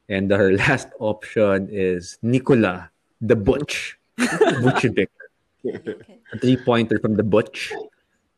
And 0.09 0.31
our 0.31 0.53
last 0.63 0.89
option 0.99 1.69
is 1.71 2.17
Nikola 2.21 2.89
the 3.21 3.35
Butch 3.35 3.97
Vucevic, 4.63 5.09
Okay. 5.65 6.17
a 6.31 6.37
three 6.39 6.55
pointer 6.57 6.99
from 6.99 7.15
the 7.15 7.23
Butch, 7.23 7.73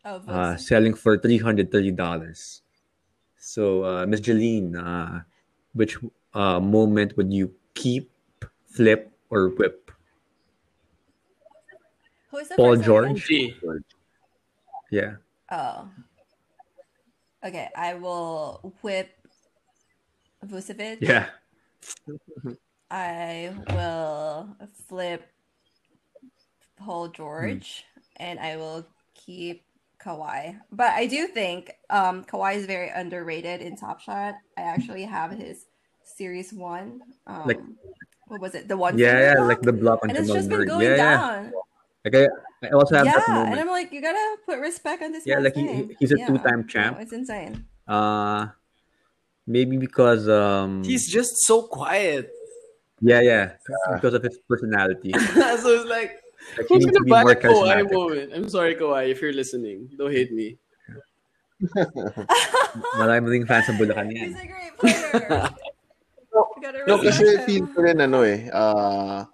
Oh, 0.03 0.17
uh, 0.27 0.57
selling 0.57 0.93
for 0.93 1.17
three 1.17 1.37
hundred 1.37 1.71
thirty 1.71 1.91
dollars. 1.91 2.61
So, 3.37 3.83
uh, 3.85 4.05
Miss 4.05 4.21
Jelyn, 4.21 4.77
uh, 4.77 5.21
which 5.73 5.97
uh, 6.33 6.59
moment 6.59 7.17
would 7.17 7.33
you 7.33 7.53
keep, 7.73 8.11
flip, 8.65 9.11
or 9.29 9.49
whip? 9.49 9.91
Who 12.29 12.37
is 12.37 12.49
the 12.49 12.55
Paul 12.55 12.77
first 12.77 12.89
one 12.89 13.05
again? 13.05 13.53
George? 13.61 13.83
Yeah. 14.89 15.15
Oh. 15.51 15.89
Okay, 17.43 17.69
I 17.75 17.95
will 17.95 18.73
whip 18.81 19.09
Vucevic. 20.45 21.01
Yeah. 21.01 21.27
I 22.91 23.53
will 23.69 24.55
flip 24.87 25.25
Paul 26.77 27.07
George 27.09 27.85
and 28.17 28.39
I 28.39 28.57
will 28.57 28.85
keep 29.13 29.63
Kawhi. 30.03 30.59
But 30.71 30.91
I 30.91 31.05
do 31.07 31.27
think 31.27 31.71
um 31.89 32.23
Kawhi 32.25 32.55
is 32.55 32.65
very 32.65 32.89
underrated 32.89 33.61
in 33.61 33.75
Top 33.77 33.99
Shot. 34.01 34.35
I 34.57 34.61
actually 34.61 35.03
have 35.03 35.31
his 35.31 35.65
series 36.03 36.51
one. 36.53 37.01
Um 37.27 37.47
Like- 37.47 37.61
what 38.27 38.39
was 38.41 38.55
it? 38.55 38.67
The 38.67 38.77
one 38.77 38.97
Yeah, 38.97 39.19
yeah, 39.19 39.35
block? 39.35 39.47
like 39.49 39.61
the 39.61 39.73
block 39.73 39.99
on 40.03 40.09
and 40.09 40.17
it's 40.17 40.27
Jamal 40.27 40.37
just 40.39 40.49
been 40.49 40.65
going 40.65 40.85
Yeah, 40.87 40.95
yeah. 40.95 41.17
down. 41.17 41.53
Like 42.05 42.15
I, 42.15 42.27
I 42.65 42.69
also 42.71 42.95
have 42.95 43.05
Yeah, 43.05 43.19
that 43.19 43.47
and. 43.51 43.59
I'm 43.59 43.67
like, 43.67 43.91
you 43.91 44.01
gotta 44.01 44.37
put 44.45 44.59
respect 44.59 45.03
on 45.03 45.11
this. 45.11 45.23
Yeah, 45.27 45.39
like 45.39 45.53
he- 45.55 45.95
he's 45.99 46.11
a 46.13 46.17
Yeah. 46.17 46.27
two-time 46.27 46.61
No, 46.61 46.67
champ. 46.67 46.97
it's 47.01 47.11
insane. 47.13 47.65
Uh, 47.87 48.47
maybe 49.45 49.75
because 49.77 50.29
um, 50.29 50.83
He's 50.83 51.11
just 51.11 51.31
so 51.45 51.63
quiet. 51.63 52.31
yeah, 53.01 53.19
yeah, 53.21 53.51
because 53.93 54.13
of 54.13 54.23
his 54.23 54.37
personality. 54.47 55.11
so 55.61 55.67
it's 55.75 55.85
like, 55.85 55.89
Like, 55.89 56.11
he 56.11 56.30
who's 56.67 56.85
gonna 56.85 57.03
be 57.05 57.09
buy 57.11 57.23
more 57.23 57.31
a 57.31 57.35
Kawhi 57.35 57.85
charismatic. 57.85 57.91
moment? 57.93 58.27
I'm 58.33 58.49
sorry, 58.49 58.75
Kawhi, 58.75 59.09
if 59.09 59.21
you're 59.21 59.33
listening. 59.33 59.89
Don't 59.97 60.11
hate 60.11 60.31
me. 60.33 60.57
Marami 62.97 63.27
ring 63.29 63.45
fans 63.45 63.67
sa 63.69 63.73
Bulacan 63.77 64.09
He's 64.09 64.33
a 64.33 64.47
great 64.47 64.73
player. 64.79 65.49
You 66.31 66.79
No, 66.87 66.95
respect 66.97 67.19
kasi 67.19 67.23
him. 67.27 67.43
feel 67.45 67.65
ko 67.75 67.77
rin 67.83 67.99
ano 67.99 68.23
eh, 68.23 68.47
uh, 68.55 69.27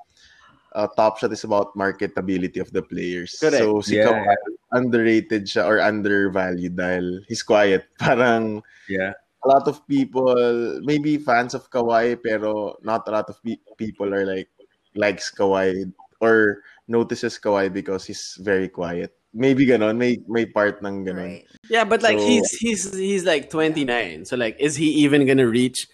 uh, 0.73 0.87
Top 0.97 1.21
Shot 1.21 1.31
is 1.31 1.45
about 1.45 1.77
marketability 1.77 2.57
of 2.59 2.73
the 2.73 2.81
players. 2.81 3.37
Correct. 3.37 3.61
So 3.61 3.79
si 3.85 4.01
Yeah. 4.01 4.09
Kawhi, 4.11 4.35
underrated 4.73 5.45
siya 5.45 5.69
or 5.69 5.77
undervalued 5.79 6.75
dahil 6.75 7.21
he's 7.29 7.45
quiet. 7.45 7.85
Parang 8.01 8.65
Yeah. 8.89 9.13
a 9.13 9.47
lot 9.47 9.69
of 9.69 9.85
people, 9.87 10.81
maybe 10.83 11.21
fans 11.21 11.53
of 11.53 11.69
Kawhi, 11.69 12.17
pero 12.17 12.75
not 12.81 13.05
a 13.07 13.11
lot 13.13 13.29
of 13.29 13.37
pe- 13.45 13.61
people 13.77 14.09
are 14.11 14.25
like, 14.25 14.49
likes 14.97 15.29
Kawhi 15.29 15.85
or 16.19 16.65
notices 16.87 17.37
Kawhi 17.39 17.71
because 17.71 18.05
he's 18.05 18.35
very 18.39 18.69
quiet. 18.69 19.13
Maybe 19.33 19.67
ganon, 19.67 19.97
may, 19.97 20.17
may 20.27 20.45
part 20.47 20.81
ng 20.81 21.05
ganon. 21.05 21.43
Right. 21.43 21.45
Yeah, 21.69 21.83
but 21.83 22.01
like 22.01 22.17
So- 22.17 22.25
he's 22.27 22.49
he's 22.57 22.83
he's 22.95 23.25
like 23.25 23.49
29. 23.49 24.25
So 24.25 24.35
like 24.35 24.55
is 24.59 24.75
he 24.75 24.89
even 25.05 25.27
gonna 25.27 25.47
reach 25.47 25.85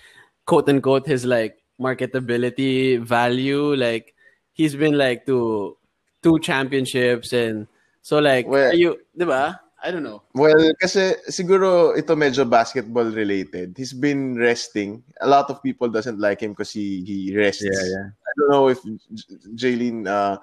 quote 0.46 0.70
unquote 0.70 1.08
his 1.08 1.26
like 1.26 1.58
marketability 1.82 3.02
value? 3.02 3.76
Like 3.76 4.14
he's 4.54 4.76
been 4.76 4.98
like 4.98 5.26
to 5.26 5.76
two 6.22 6.40
championships 6.40 7.34
and 7.34 7.68
so 8.02 8.20
like 8.20 8.48
Well- 8.48 8.72
are 8.72 8.76
you 8.78 8.98
diba? 9.18 9.60
I 9.84 9.92
don't 9.92 10.08
know. 10.08 10.24
Well, 10.32 10.72
kasi 10.80 11.12
siguro 11.28 11.92
ito 12.00 12.16
medyo 12.16 12.48
basketball 12.48 13.12
related. 13.12 13.76
He's 13.76 13.92
been 13.92 14.40
resting. 14.40 15.04
A 15.20 15.28
lot 15.28 15.52
of 15.52 15.60
people 15.60 15.92
doesn't 15.92 16.24
like 16.24 16.40
him 16.40 16.56
because 16.56 16.72
he, 16.72 17.04
he 17.04 17.36
rests. 17.36 17.68
Yeah, 17.68 17.84
yeah. 17.92 18.08
I 18.16 18.32
don't 18.40 18.48
know 18.56 18.72
if 18.72 18.80
J- 18.80 19.44
Jelyn 19.60 20.08
uh, 20.08 20.40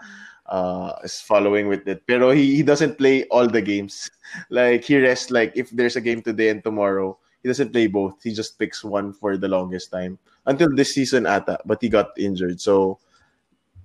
uh, 0.51 0.93
is 1.03 1.21
following 1.23 1.69
with 1.69 1.87
it. 1.89 2.03
Pero 2.07 2.31
he, 2.31 2.57
he 2.57 2.63
doesn't 2.63 2.99
play 2.99 3.25
all 3.31 3.47
the 3.49 3.63
games. 3.63 4.11
Like 4.51 4.85
he 4.87 4.95
rests 4.95 5.31
like 5.35 5.51
if 5.59 5.71
there's 5.75 5.97
a 5.97 6.01
game 6.01 6.23
today 6.23 6.51
and 6.55 6.63
tomorrow, 6.63 7.19
he 7.43 7.49
doesn't 7.51 7.73
play 7.75 7.89
both. 7.89 8.23
He 8.23 8.31
just 8.31 8.59
picks 8.59 8.85
one 8.85 9.13
for 9.13 9.35
the 9.37 9.49
longest 9.51 9.91
time. 9.91 10.23
Until 10.47 10.71
this 10.71 10.95
season 10.95 11.27
ata, 11.27 11.59
but 11.67 11.83
he 11.83 11.89
got 11.91 12.15
injured. 12.15 12.61
So 12.61 13.03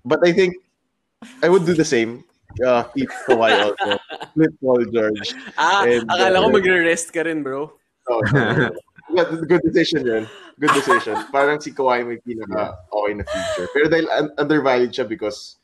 but 0.06 0.22
I 0.22 0.32
think 0.34 0.54
I 1.42 1.50
would 1.50 1.66
do 1.66 1.74
the 1.74 1.86
same. 1.86 2.24
Uh, 2.62 2.84
keep 2.94 3.10
Kawhi 3.26 3.52
also. 3.66 3.98
Flip 4.38 4.54
Paul 4.62 4.86
George. 4.94 5.34
Ah, 5.58 5.82
And, 5.84 6.06
akala 6.08 6.46
ko 6.46 6.48
uh, 6.48 6.54
magre-rest 6.54 7.10
ka 7.12 7.26
rin, 7.26 7.42
bro. 7.42 7.74
Oh, 8.08 8.22
good, 9.10 9.50
good 9.50 9.64
decision 9.66 10.06
yun. 10.06 10.24
Good 10.62 10.78
decision. 10.78 11.18
Parang 11.34 11.60
si 11.60 11.74
Kawhi 11.74 12.06
may 12.06 12.22
pinaka 12.22 12.78
okay 12.94 13.14
na 13.18 13.26
future. 13.26 13.68
Pero 13.74 13.86
dahil 13.90 14.08
un- 14.14 14.36
undervalued 14.38 14.94
siya 14.94 15.10
because 15.10 15.58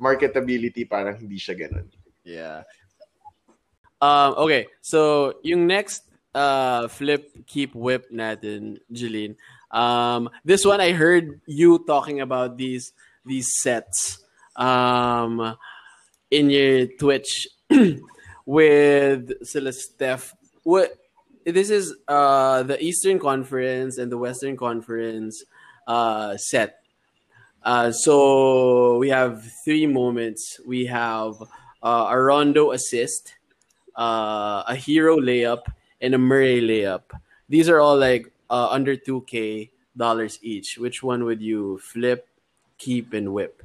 marketability 0.00 0.88
parang 0.88 1.18
hindi 1.18 1.36
siya 1.36 1.58
ganun. 1.58 1.86
Yeah. 2.22 2.62
Um, 3.98 4.38
okay, 4.46 4.70
so 4.80 5.34
yung 5.42 5.66
next 5.66 6.06
uh, 6.34 6.86
flip, 6.86 7.34
keep, 7.46 7.74
whip 7.74 8.10
natin, 8.14 8.78
Jelyn. 8.94 9.34
Um, 9.70 10.30
this 10.44 10.64
one 10.64 10.80
I 10.80 10.92
heard 10.92 11.40
you 11.46 11.84
talking 11.84 12.20
about 12.20 12.56
these 12.56 12.92
these 13.26 13.50
sets 13.60 14.24
um, 14.56 15.56
in 16.30 16.48
your 16.48 16.86
Twitch 16.86 17.48
with 18.46 19.32
sila 19.44 19.72
Steph. 19.72 20.32
What 20.62 20.96
this 21.44 21.70
is 21.70 21.94
uh, 22.08 22.62
the 22.62 22.82
Eastern 22.82 23.18
Conference 23.18 23.98
and 23.98 24.12
the 24.12 24.18
Western 24.18 24.56
Conference 24.56 25.44
uh, 25.86 26.36
set. 26.36 26.77
Uh, 27.62 27.90
so 27.90 28.98
we 28.98 29.08
have 29.08 29.44
three 29.64 29.86
moments. 29.86 30.60
We 30.66 30.86
have 30.86 31.34
uh, 31.82 32.08
a 32.10 32.20
Rondo 32.20 32.72
assist, 32.72 33.34
uh, 33.96 34.62
a 34.66 34.74
Herro 34.74 35.18
layup, 35.18 35.62
and 36.00 36.14
a 36.14 36.18
Murray 36.18 36.60
layup. 36.60 37.02
These 37.48 37.68
are 37.68 37.80
all 37.80 37.96
like 37.98 38.30
uh, 38.50 38.68
under 38.70 38.96
2K 38.96 39.70
dollars 39.96 40.38
each. 40.42 40.78
Which 40.78 41.02
one 41.02 41.24
would 41.24 41.42
you 41.42 41.78
flip, 41.78 42.28
keep, 42.78 43.12
and 43.12 43.32
whip? 43.32 43.62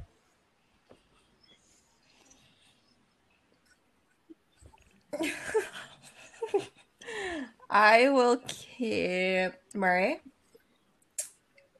I 7.70 8.08
will 8.08 8.36
keep 8.46 9.52
Murray, 9.74 10.20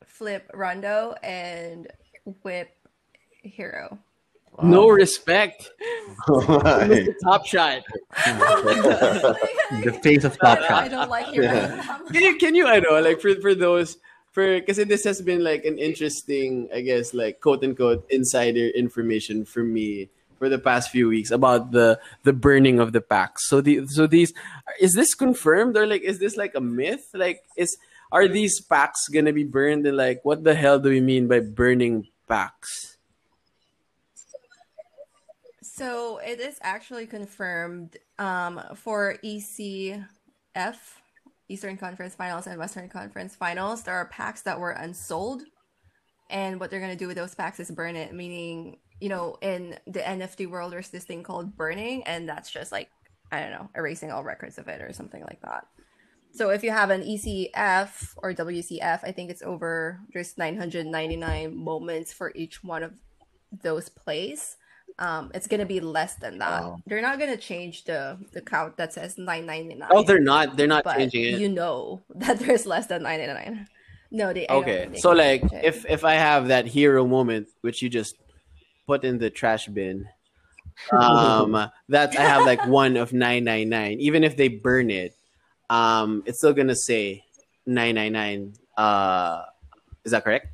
flip 0.05 0.51
Rondo, 0.55 1.15
and 1.23 1.89
whip 2.43 2.71
Herro. 3.45 3.99
No 4.63 4.89
respect. 4.89 5.71
Why? 6.27 7.07
Top 7.25 7.45
shot. 7.47 7.83
The 9.83 9.99
face 10.03 10.25
of 10.25 10.39
Top 10.39 10.59
I 10.59 10.69
Shot. 10.69 10.91
don't 10.91 11.11
like 11.11 11.27
Herro. 11.27 12.09
Can 12.13 12.23
you 12.23 12.37
can 12.37 12.55
you 12.55 12.67
I 12.67 12.79
know 12.79 13.01
like 13.01 13.21
for 13.21 13.35
for 13.41 13.55
those 13.55 13.97
for 14.31 14.61
because 14.61 14.77
this 14.77 15.05
has 15.05 15.21
been 15.23 15.43
like 15.43 15.65
an 15.65 15.79
interesting 15.79 16.69
I 16.73 16.81
guess 16.83 17.15
like 17.15 17.41
quote 17.41 17.65
unquote 17.65 18.07
insider 18.11 18.69
information 18.69 19.45
for 19.45 19.65
me 19.65 20.11
for 20.39 20.49
the 20.49 20.59
past 20.59 20.91
few 20.91 21.09
weeks 21.09 21.31
about 21.31 21.73
the 21.73 21.99
the 22.23 22.33
burning 22.33 22.79
of 22.79 22.93
the 22.93 23.01
packs. 23.01 23.49
So 23.49 23.61
the 23.61 23.87
so 23.89 24.07
these 24.07 24.33
is 24.81 24.93
this 24.95 25.15
confirmed 25.15 25.77
or 25.77 25.87
like 25.87 26.03
is 26.03 26.19
this 26.21 26.37
like 26.37 26.55
a 26.55 26.61
myth? 26.61 27.11
Like 27.15 27.43
is 27.57 27.77
are 28.13 28.29
these 28.29 28.61
packs 28.61 29.09
gonna 29.09 29.33
be 29.33 29.45
burned 29.45 29.87
and 29.87 29.97
like 29.97 30.21
what 30.23 30.45
the 30.45 30.55
hell 30.55 30.79
do 30.79 30.91
we 30.91 31.01
mean 31.01 31.27
by 31.27 31.41
burning 31.41 32.07
packs? 32.29 32.99
So 35.63 36.19
it 36.19 36.39
is 36.39 36.59
actually 36.63 37.07
confirmed 37.07 37.97
um, 38.19 38.61
for 38.77 39.17
ECF, 39.25 40.05
Eastern 41.49 41.77
Conference 41.77 42.15
Finals 42.15 42.47
and 42.47 42.59
Western 42.59 42.89
Conference 42.89 43.35
Finals. 43.35 43.83
There 43.83 43.95
are 43.95 44.07
packs 44.07 44.43
that 44.43 44.61
were 44.61 44.71
unsold, 44.71 45.43
and 46.31 46.61
what 46.61 46.71
they're 46.71 46.81
gonna 46.81 46.95
do 46.95 47.09
with 47.09 47.17
those 47.17 47.35
packs 47.35 47.59
is 47.59 47.71
burn 47.71 47.97
it. 47.97 48.15
Meaning, 48.15 48.79
you 49.01 49.09
know, 49.09 49.37
in 49.43 49.77
the 49.87 50.01
NFT 50.01 50.49
world, 50.49 50.73
there's 50.73 50.91
this 50.91 51.05
thing 51.05 51.25
called 51.25 51.57
burning, 51.57 52.05
and 52.05 52.29
that's 52.29 52.51
just 52.51 52.71
like 52.71 52.89
I 53.33 53.41
don't 53.41 53.51
know, 53.51 53.69
erasing 53.75 54.13
all 54.13 54.23
records 54.23 54.59
of 54.59 54.69
it 54.69 54.81
or 54.81 54.93
something 54.93 55.23
like 55.23 55.41
that. 55.43 55.67
So 56.35 56.51
if 56.51 56.63
you 56.65 56.71
have 56.73 56.91
an 56.91 57.03
ECF 57.03 58.15
or 58.17 58.35
WCF, 58.35 59.01
I 59.05 59.13
think 59.13 59.31
it's 59.31 59.43
over. 59.43 60.01
There's 60.13 60.37
999 60.37 61.57
moments 61.57 62.13
for 62.13 62.33
each 62.35 62.63
one 62.65 62.83
of 62.83 62.93
those 63.63 63.89
plays 63.89 64.57
um 64.99 65.31
it's 65.35 65.47
gonna 65.47 65.67
be 65.67 65.81
less 65.81 66.17
than 66.17 66.39
that 66.39 66.63
Wow. 66.63 66.79
they're 66.87 67.03
not 67.03 67.19
gonna 67.19 67.37
change 67.37 67.85
the 67.85 68.19
the 68.33 68.41
count 68.41 68.77
that 68.77 68.93
says 68.93 69.19
999 69.19 69.89
Oh, 69.91 70.03
they're 70.03 70.21
not. 70.21 70.57
They're 70.57 70.67
not 70.67 70.85
changing 70.85 71.25
it. 71.25 71.41
you 71.41 71.49
know 71.49 72.03
that 72.15 72.39
there's 72.39 72.67
less 72.67 72.87
than 72.87 73.03
999 73.03 73.69
no 74.11 74.33
they 74.33 74.47
Okay, 74.49 74.91
so 74.95 75.11
like 75.11 75.43
if 75.65 75.85
if 75.87 76.05
I 76.05 76.15
have 76.15 76.49
that 76.49 76.67
Herro 76.67 77.09
moment, 77.09 77.49
which 77.63 77.83
you 77.83 77.89
just 77.89 78.15
put 78.87 79.03
in 79.03 79.19
the 79.19 79.31
trash 79.31 79.67
bin, 79.67 80.07
um, 80.93 81.53
that 81.89 82.17
I 82.17 82.23
have 82.23 82.47
like 82.47 82.65
one 82.67 82.97
of 82.97 83.13
nine 83.13 83.43
nine 83.43 83.69
nine. 83.69 83.99
Even 83.99 84.23
if 84.23 84.37
they 84.37 84.47
burn 84.47 84.91
it, 84.91 85.17
um, 85.71 86.23
it's 86.27 86.39
still 86.39 86.53
gonna 86.53 86.75
say 86.77 87.25
nine 87.67 87.95
nine 87.95 88.13
nine. 88.13 88.53
Uh, 88.77 89.43
is 90.05 90.13
that 90.13 90.25
correct? 90.25 90.49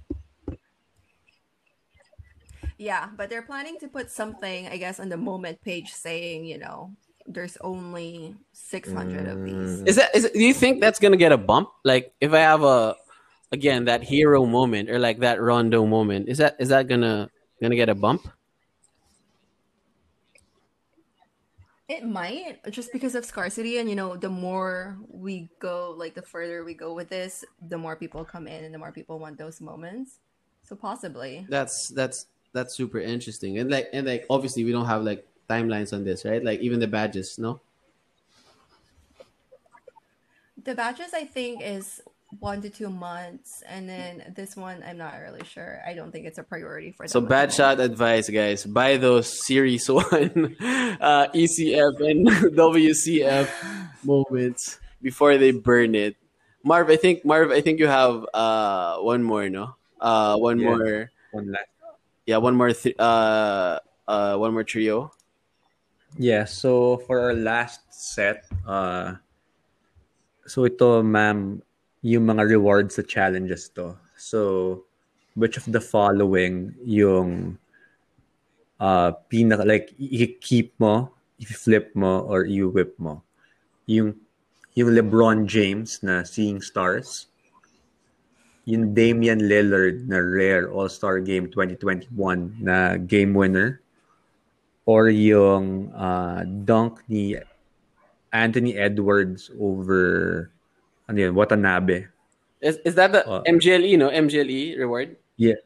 yeah 2.79 3.09
but 3.17 3.29
they're 3.29 3.43
planning 3.45 3.77
to 3.79 3.89
put 3.89 4.11
something 4.11 4.67
i 4.69 4.77
guess 4.79 4.99
on 4.99 5.11
the 5.11 5.17
moment 5.17 5.61
page 5.61 5.93
saying 5.93 6.47
you 6.47 6.57
know 6.57 6.91
there's 7.27 7.59
only 7.61 8.35
600 8.53 9.29
of 9.29 9.45
these 9.45 9.83
Is 9.83 9.97
that 9.97 10.17
is? 10.17 10.25
it- 10.25 10.33
Do 10.33 10.41
you 10.43 10.55
think 10.55 10.81
that's 10.81 10.99
gonna 10.99 11.19
get 11.21 11.31
a 11.31 11.37
bump? 11.37 11.69
Like 11.85 12.13
if 12.21 12.33
I 12.33 12.39
have 12.41 12.63
a 12.65 12.97
again 13.53 13.85
that 13.85 14.03
Herro 14.03 14.49
moment 14.51 14.91
or 14.91 14.99
like 14.99 15.21
that 15.21 15.41
Rondo 15.41 15.85
moment, 15.87 16.29
is 16.29 16.39
that 16.39 16.57
is 16.59 16.71
that 16.71 16.89
gonna 16.89 17.29
gonna 17.63 17.77
get 17.77 17.89
a 17.89 17.95
bump? 17.95 18.27
It 21.91 22.07
might 22.07 22.63
just 22.71 22.93
because 22.93 23.17
of 23.17 23.25
scarcity, 23.25 23.79
and 23.79 23.91
you 23.91 23.97
know, 23.97 24.15
the 24.15 24.31
more 24.31 24.97
we 25.09 25.51
go, 25.59 25.93
like 25.99 26.15
the 26.15 26.23
further 26.23 26.63
we 26.63 26.73
go 26.73 26.95
with 26.95 27.09
this, 27.09 27.45
the 27.67 27.77
more 27.77 27.97
people 27.97 28.25
come 28.25 28.47
in, 28.47 28.63
and 28.63 28.73
the 28.73 28.79
more 28.79 28.93
people 28.93 29.19
want 29.19 29.39
those 29.39 29.61
moments. 29.61 30.21
So 30.63 30.77
possibly, 30.77 31.47
that's 31.49 31.89
that's 31.89 32.27
that's 32.53 32.77
super 32.77 33.01
interesting. 33.01 33.59
And 33.59 33.73
like 33.73 33.89
and 33.93 34.07
like 34.07 34.25
obviously 34.31 34.63
we 34.63 34.71
don't 34.71 34.87
have 34.87 35.03
like 35.03 35.27
timelines 35.49 35.93
on 35.93 36.05
this 36.05 36.25
right? 36.25 36.45
Like 36.45 36.61
even 36.61 36.79
the 36.79 36.87
badges 36.87 37.39
no? 37.41 37.59
The 40.63 40.77
badges 40.77 41.13
I 41.13 41.25
think 41.25 41.61
is 41.61 42.01
one 42.39 42.63
to 42.63 42.71
two 42.71 42.89
months, 42.91 43.63
and 43.67 43.89
then 43.89 44.33
this 44.37 44.55
one 44.55 44.83
I'm 44.87 44.99
not 44.99 45.19
really 45.19 45.43
sure. 45.45 45.83
I 45.87 45.95
don't 45.95 46.13
think 46.13 46.27
it's 46.27 46.39
a 46.39 46.47
priority 46.47 46.93
for 46.95 47.05
them. 47.05 47.11
so 47.11 47.19
at 47.19 47.23
the 47.23 47.29
bad 47.29 47.49
shot 47.53 47.81
advice 47.81 48.31
guys 48.31 48.63
buy 48.65 48.97
those 48.97 49.27
series 49.27 49.91
one 49.91 50.55
uh 51.03 51.27
ecf 51.35 51.95
and 51.99 52.29
wcf 52.55 53.51
moments 54.07 54.79
before 55.03 55.37
they 55.37 55.51
burn 55.51 55.95
it 55.99 56.15
marv 56.63 56.87
i 56.89 56.97
think 56.97 57.25
marv 57.27 57.51
i 57.51 57.61
think 57.61 57.81
you 57.83 57.89
have 57.91 58.23
uh 58.33 58.97
one 59.03 59.23
more 59.27 59.49
no 59.51 59.75
uh 60.01 60.37
one 60.39 60.59
Yeah. 60.63 60.71
more 60.71 61.11
One 61.35 61.51
last. 61.51 61.67
yeah 62.31 62.37
one 62.39 62.55
more 62.55 62.71
th- 62.73 62.95
uh 63.01 63.81
uh 64.07 64.37
one 64.39 64.53
more 64.55 64.63
trio 64.65 65.11
Yeah, 66.19 66.43
so 66.45 66.99
for 67.07 67.23
our 67.23 67.35
last 67.39 67.87
set, 67.95 68.43
uh, 68.67 69.15
so 70.43 70.67
ito, 70.67 71.07
ma'am, 71.07 71.63
yung 72.01 72.25
mga 72.27 72.49
rewards 72.49 72.97
sa 72.97 73.05
challenges 73.05 73.69
to. 73.77 73.97
So, 74.17 74.85
which 75.37 75.57
of 75.57 75.69
the 75.69 75.81
following 75.81 76.75
yung 76.85 77.59
uh, 78.81 79.13
pinaka, 79.29 79.65
like, 79.65 79.93
i-keep 80.01 80.73
mo, 80.81 81.13
i-flip 81.41 81.93
mo, 81.95 82.25
or 82.25 82.45
i-whip 82.45 82.97
mo? 82.99 83.23
Yung, 83.85 84.17
yung 84.75 84.91
LeBron 84.97 85.45
James 85.45 86.01
na 86.03 86.25
Seeing 86.25 86.65
Stars, 86.65 87.29
yung 88.65 88.95
Damian 88.95 89.45
Lillard 89.49 90.09
na 90.09 90.21
Rare 90.21 90.71
All-Star 90.73 91.21
Game 91.21 91.49
2021 91.53 92.09
na 92.61 92.97
game 92.97 93.35
winner, 93.35 93.81
or 94.87 95.09
yung 95.09 95.93
uh, 95.93 96.45
dunk 96.65 97.05
ni 97.09 97.37
Anthony 98.33 98.77
Edwards 98.79 99.51
over 99.59 100.51
ano 101.11 101.19
yun, 101.19 101.35
Watanabe. 101.35 102.07
is, 102.63 102.79
is 102.87 102.95
that 102.95 103.11
the 103.11 103.27
Uh, 103.27 103.43
mgle 103.51 103.99
no 103.99 104.09
mgle 104.15 104.79
reward 104.79 105.17
Yeah. 105.37 105.59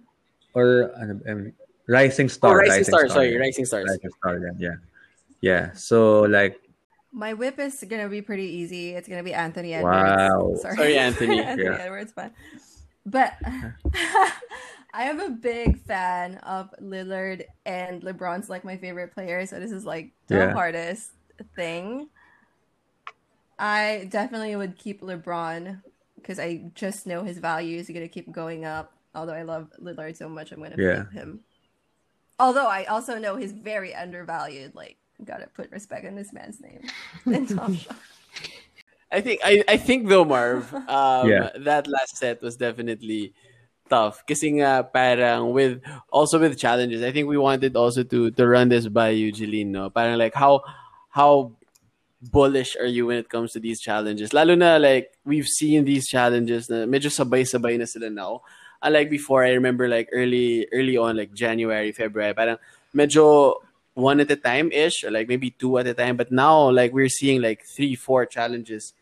Or 0.56 0.88
ano, 0.96 1.20
um, 1.28 1.52
Rising 1.84 2.30
oh 2.32 2.32
Star. 2.32 2.56
rising, 2.64 2.86
star 2.88 3.04
sorry 3.12 3.36
rising 3.36 3.66
stars 3.68 3.84
Rising 3.84 4.08
Star, 4.16 4.40
yeah, 4.40 4.56
yeah. 4.56 4.76
Yeah. 5.44 5.64
So 5.76 6.24
like 6.24 6.56
My 7.14 7.30
whip 7.36 7.60
is 7.62 7.78
gonna 7.86 8.08
be 8.10 8.22
pretty 8.24 8.48
easy. 8.58 8.96
It's 8.96 9.06
gonna 9.06 9.22
be 9.22 9.34
Anthony 9.36 9.70
Edwards. 9.76 10.18
Wow. 10.18 10.54
Sorry, 10.58 10.98
Anthony. 10.98 11.38
Anthony 11.44 11.70
Yeah. 11.70 11.84
Edwards, 11.86 12.10
but 12.16 12.32
but 13.06 13.36
I 14.94 15.10
am 15.10 15.20
a 15.20 15.30
big 15.30 15.78
fan 15.84 16.38
of 16.46 16.70
Lillard 16.82 17.44
and 17.66 18.02
LeBron's 18.02 18.48
like 18.50 18.64
my 18.64 18.78
favorite 18.78 19.12
player. 19.14 19.46
So 19.46 19.58
this 19.60 19.70
is 19.70 19.84
like 19.84 20.10
the 20.26 20.50
Yeah. 20.50 20.52
hardest 20.54 21.10
thing. 21.54 22.08
I 23.58 24.08
definitely 24.10 24.56
would 24.56 24.76
keep 24.78 25.00
LeBron 25.00 25.80
because 26.16 26.38
I 26.38 26.70
just 26.74 27.06
know 27.06 27.22
his 27.22 27.38
value 27.38 27.78
is 27.78 27.88
gonna 27.88 28.08
keep 28.08 28.30
going 28.32 28.64
up. 28.64 28.92
Although 29.14 29.34
I 29.34 29.42
love 29.42 29.70
Lillard 29.80 30.16
so 30.16 30.28
much, 30.28 30.52
I'm 30.52 30.62
gonna 30.62 30.76
Yeah. 30.78 31.04
flip 31.04 31.12
him. 31.12 31.40
Although 32.38 32.66
I 32.66 32.84
also 32.84 33.18
know 33.18 33.36
he's 33.36 33.52
very 33.52 33.94
undervalued. 33.94 34.74
Like, 34.74 34.96
gotta 35.24 35.46
put 35.46 35.70
respect 35.70 36.04
in 36.04 36.16
this 36.16 36.32
man's 36.32 36.60
name. 36.60 36.82
In 37.26 37.46
Top 37.46 37.70
I 39.12 39.20
think 39.20 39.40
I, 39.44 39.62
I 39.68 39.76
think 39.76 40.08
though 40.08 40.24
Marv, 40.24 40.74
um, 40.90 41.30
Yeah. 41.30 41.50
that 41.62 41.86
last 41.86 42.16
set 42.16 42.42
was 42.42 42.56
definitely 42.56 43.32
tough. 43.88 44.26
Kasi 44.26 44.58
nga 44.58 44.82
parang 44.82 45.52
with 45.54 45.78
also 46.10 46.40
with 46.40 46.58
challenges. 46.58 47.02
I 47.02 47.12
think 47.12 47.28
we 47.28 47.38
wanted 47.38 47.76
also 47.76 48.02
to 48.02 48.30
to 48.34 48.42
run 48.48 48.68
this 48.68 48.88
by 48.90 49.10
you, 49.14 49.30
Jelyn, 49.30 49.70
no? 49.70 49.86
Parang 49.90 50.18
like 50.18 50.34
how 50.34 50.66
how 51.14 51.54
bullish 52.30 52.76
are 52.76 52.86
you 52.86 53.06
when 53.06 53.18
it 53.18 53.28
comes 53.28 53.52
to 53.52 53.60
these 53.60 53.80
challenges? 53.80 54.32
Lalo 54.32 54.54
na 54.54 54.76
like 54.76 55.12
we've 55.24 55.48
seen 55.48 55.84
these 55.84 56.08
challenges 56.08 56.70
na 56.70 56.86
medyo 56.86 57.12
sabay-sabay 57.12 57.78
na 57.78 57.84
sila 57.84 58.10
now. 58.10 58.42
Unlike 58.82 59.10
before, 59.10 59.44
I 59.44 59.52
remember 59.56 59.88
like 59.88 60.08
early 60.12 60.66
early 60.72 60.96
on 60.96 61.16
like 61.16 61.32
January, 61.32 61.92
February, 61.92 62.34
parang 62.34 62.58
medyo 62.94 63.60
one 63.94 64.20
at 64.20 64.30
a 64.30 64.36
time 64.36 64.72
ish 64.72 65.04
or 65.04 65.10
like 65.10 65.28
maybe 65.28 65.50
two 65.50 65.78
at 65.78 65.86
a 65.86 65.94
time 65.94 66.16
but 66.16 66.32
now 66.32 66.68
like 66.68 66.92
we're 66.92 67.08
seeing 67.08 67.40
like 67.40 67.62
three 67.62 67.94
four 67.94 68.26
challenges 68.26 68.92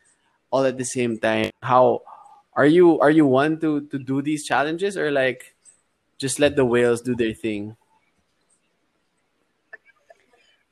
all 0.52 0.68
at 0.68 0.76
the 0.76 0.84
same 0.84 1.16
time 1.16 1.48
how 1.62 2.02
are 2.52 2.68
you 2.68 3.00
are 3.00 3.08
you 3.10 3.24
one 3.24 3.56
to 3.56 3.80
to 3.88 3.96
do 3.96 4.20
these 4.20 4.44
challenges 4.44 4.92
or 4.96 5.08
like 5.10 5.56
just 6.22 6.38
let 6.38 6.54
the 6.54 6.64
whales 6.64 7.00
do 7.02 7.16
their 7.16 7.34
thing. 7.34 7.76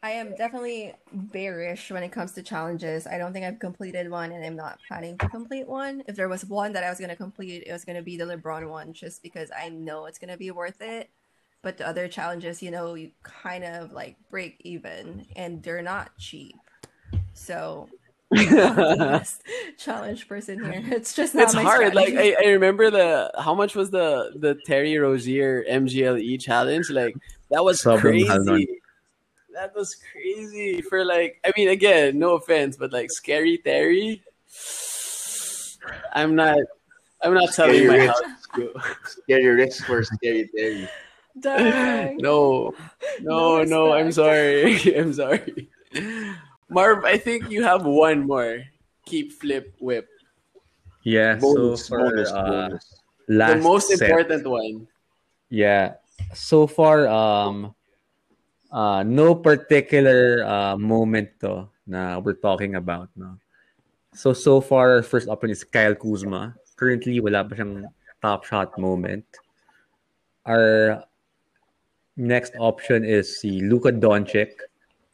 I 0.03 0.13
am 0.13 0.35
definitely 0.35 0.95
bearish 1.13 1.91
when 1.91 2.03
it 2.03 2.11
comes 2.11 2.33
to 2.33 2.43
challenges. 2.43 3.07
I 3.07 3.19
don't 3.19 3.35
think 3.35 3.45
I've 3.45 3.59
completed 3.59 4.11
one, 4.11 4.33
and 4.33 4.43
I'm 4.43 4.57
not 4.57 4.79
planning 4.89 5.19
to 5.19 5.29
complete 5.29 5.69
one. 5.69 6.03
If 6.07 6.17
there 6.17 6.29
was 6.29 6.45
one 6.47 6.73
that 6.73 6.83
I 6.83 6.89
was 6.89 6.99
going 6.99 7.11
to 7.11 7.17
complete, 7.17 7.65
it 7.67 7.73
was 7.73 7.85
going 7.85 7.97
to 7.97 8.03
be 8.03 8.17
the 8.17 8.25
LeBron 8.25 8.71
one, 8.71 8.95
just 8.95 9.23
because 9.23 9.51
I 9.55 9.69
know 9.69 10.07
it's 10.07 10.19
going 10.19 10.31
to 10.31 10.39
be 10.39 10.51
worth 10.51 10.81
it. 10.81 11.11
But 11.63 11.77
the 11.77 11.87
other 11.87 12.09
challenges, 12.09 12.63
you 12.63 12.71
know, 12.71 12.95
you 12.95 13.11
kind 13.23 13.63
of 13.63 13.93
like 13.93 14.17
break 14.31 14.57
even, 14.61 15.27
and 15.37 15.63
they're 15.63 15.83
not 15.83 16.17
cheap. 16.17 16.57
So, 17.35 17.91
challenge 19.77 20.29
person 20.29 20.65
here. 20.65 20.83
It's 20.93 21.13
just 21.13 21.35
not 21.35 21.45
it's 21.45 21.55
my 21.55 21.63
hard. 21.63 21.95
Like. 21.95 22.15
I, 22.15 22.37
I 22.43 22.49
remember 22.53 22.91
the 22.91 23.31
how 23.39 23.55
much 23.55 23.75
was 23.75 23.91
the 23.91 24.33
the 24.35 24.59
Terry 24.65 24.97
Rozier 24.97 25.63
MGLE 25.69 26.41
challenge? 26.41 26.89
Like 26.89 27.17
that 27.51 27.63
was 27.63 27.83
Sobrang 27.83 28.23
mahal 28.23 28.45
crazy. 28.45 28.80
That 29.61 29.75
was 29.77 29.95
crazy 30.11 30.81
for 30.81 31.05
like. 31.05 31.37
I 31.45 31.53
mean, 31.55 31.69
again, 31.69 32.19
no 32.19 32.37
offense, 32.41 32.79
but 32.81 32.95
like 32.97 33.11
scary 33.11 33.59
Terry. 33.59 34.25
I'm 36.17 36.35
not. 36.35 36.57
I'm 37.21 37.35
not 37.35 37.53
telling 37.53 37.85
Scary 37.85 37.87
my 37.87 37.97
Rich. 37.97 38.09
house. 38.09 38.21
to 38.57 38.73
go. 38.73 38.81
Scary 39.05 39.47
risk 39.53 39.85
for 39.85 40.03
scary 40.03 40.49
Terry. 40.57 40.89
Dang. 41.39 42.17
No, 42.17 42.73
no, 43.21 43.61
No 43.61 43.65
no. 43.65 43.93
I'm 43.93 44.11
sorry. 44.13 44.81
I'm 44.97 45.13
sorry. 45.13 45.69
Marv, 46.71 47.05
I 47.05 47.19
think 47.19 47.51
you 47.51 47.63
have 47.63 47.85
one 47.85 48.27
more. 48.27 48.65
Keep 49.05 49.33
flip 49.45 49.75
whip. 49.79 50.09
Yeah, 51.05 51.37
Bonus, 51.37 51.85
so 51.85 51.97
for 51.97 51.99
bonus, 52.09 52.33
uh, 52.33 52.43
bonus. 52.49 52.95
last 53.29 53.57
the 53.59 53.63
most 53.63 53.89
set, 53.93 54.09
important 54.09 54.47
one. 54.49 54.89
Yeah. 55.51 56.01
So 56.33 56.67
far, 56.67 57.09
um, 57.09 57.75
uh, 58.73 59.03
no 59.03 59.35
particular 59.35 60.45
uh, 60.47 60.77
moment 60.77 61.29
to 61.41 61.69
na 61.87 62.19
we're 62.19 62.39
talking 62.39 62.77
about. 62.77 63.11
No? 63.17 63.37
So, 64.15 64.33
so 64.33 64.61
far, 64.61 64.99
our 64.99 65.03
first 65.03 65.29
option 65.29 65.51
is 65.51 65.63
Kyle 65.63 65.95
Kuzma. 65.95 66.55
Currently, 66.77 67.21
wala 67.21 67.45
pa 67.45 67.55
siyang 67.55 67.87
top 68.23 68.47
shot 68.47 68.75
moment. 68.79 69.27
Our 70.47 71.05
next 72.17 72.55
option 72.59 73.05
is 73.05 73.39
si 73.39 73.61
Luka 73.61 73.93
Doncic. 73.93 74.67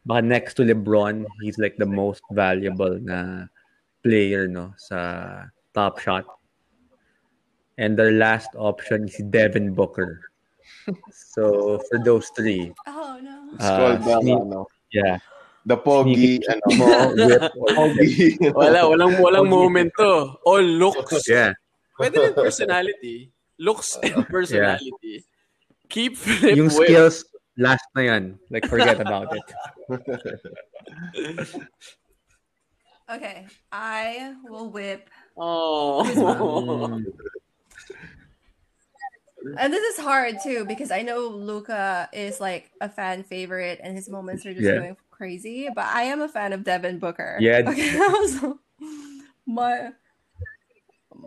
Baka 0.06 0.22
next 0.22 0.54
to 0.54 0.62
LeBron, 0.62 1.26
he's 1.42 1.58
like 1.58 1.76
the 1.76 1.86
most 1.86 2.22
valuable 2.30 2.94
na 3.02 3.50
player 4.06 4.46
no 4.46 4.70
sa 4.78 5.50
top 5.74 5.98
shot. 5.98 6.24
And 7.76 7.98
our 7.98 8.14
last 8.14 8.54
option 8.54 9.10
is 9.10 9.18
Devin 9.30 9.74
Booker. 9.74 10.30
So 11.10 11.78
for 11.90 11.98
those 11.98 12.30
three, 12.34 12.70
Oh 12.86 13.18
no. 13.22 13.45
Scroll 13.58 13.96
uh, 13.96 13.98
down, 14.04 14.22
sneak- 14.22 14.42
ano. 14.46 14.60
yeah, 14.92 15.16
The 15.66 15.76
Pogi, 15.76 16.38
Sneaky. 16.38 16.46
ano. 16.46 16.64
mo, 16.78 16.86
Pogi. 17.76 18.38
Wala, 18.54 18.78
walang 18.86 19.14
walang 19.24 19.48
moment 19.50 19.90
to. 19.98 20.38
All 20.46 20.62
looks. 20.62 21.26
yeah, 21.32 21.52
Pwede 21.98 22.16
rin 22.22 22.34
personality. 22.34 23.32
Looks 23.58 23.96
and 24.04 24.22
personality. 24.28 24.92
Yeah. 25.02 25.24
Keep 25.88 26.12
flip 26.18 26.54
yung 26.58 26.68
whip. 26.68 26.86
skills 26.90 27.24
last 27.56 27.86
na 27.96 28.02
yan. 28.04 28.24
Like 28.50 28.66
forget 28.68 29.00
about 29.00 29.32
it. 29.32 29.46
Okay, 33.06 33.46
I 33.70 34.34
will 34.50 34.68
whip. 34.68 35.08
Oh. 35.38 36.02
And 39.58 39.72
this 39.72 39.96
is 39.96 40.02
hard 40.04 40.36
too 40.42 40.64
because 40.66 40.90
I 40.90 41.02
know 41.02 41.28
Luka 41.28 42.08
is 42.12 42.40
like 42.40 42.70
a 42.80 42.88
fan 42.88 43.22
favorite 43.22 43.80
and 43.82 43.94
his 43.96 44.08
moments 44.08 44.44
are 44.46 44.52
just 44.54 44.66
Yeah. 44.66 44.76
going 44.76 44.96
crazy. 45.10 45.68
But 45.74 45.86
I 45.86 46.02
am 46.02 46.20
a 46.20 46.28
fan 46.28 46.52
of 46.52 46.64
Devin 46.64 46.98
Booker. 46.98 47.38
Yeah. 47.40 47.60
Okay. 47.70 47.90
so 48.28 48.58
my 49.46 49.90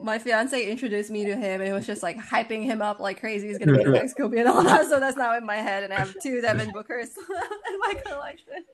my 0.02 0.20
fiance 0.20 0.70
introduced 0.70 1.10
me 1.10 1.26
to 1.26 1.36
him 1.36 1.62
and 1.62 1.70
it 1.70 1.74
was 1.74 1.88
just 1.88 2.04
like 2.04 2.18
hyping 2.18 2.64
him 2.64 2.82
up 2.82 3.00
like 3.00 3.20
crazy. 3.20 3.48
He's 3.48 3.58
gonna 3.58 3.78
be 3.78 3.84
the 3.84 3.90
next 3.92 4.16
Kobe 4.16 4.38
and 4.40 4.48
all 4.48 4.64
that. 4.64 4.88
So 4.88 5.00
that's 5.00 5.18
now 5.18 5.36
in 5.36 5.46
my 5.46 5.56
head, 5.58 5.84
and 5.84 5.92
I 5.94 5.98
have 5.98 6.16
two 6.22 6.42
Devin 6.42 6.72
Bookers 6.74 7.10
in 7.70 7.80
my 7.80 7.94
collection. 8.06 8.66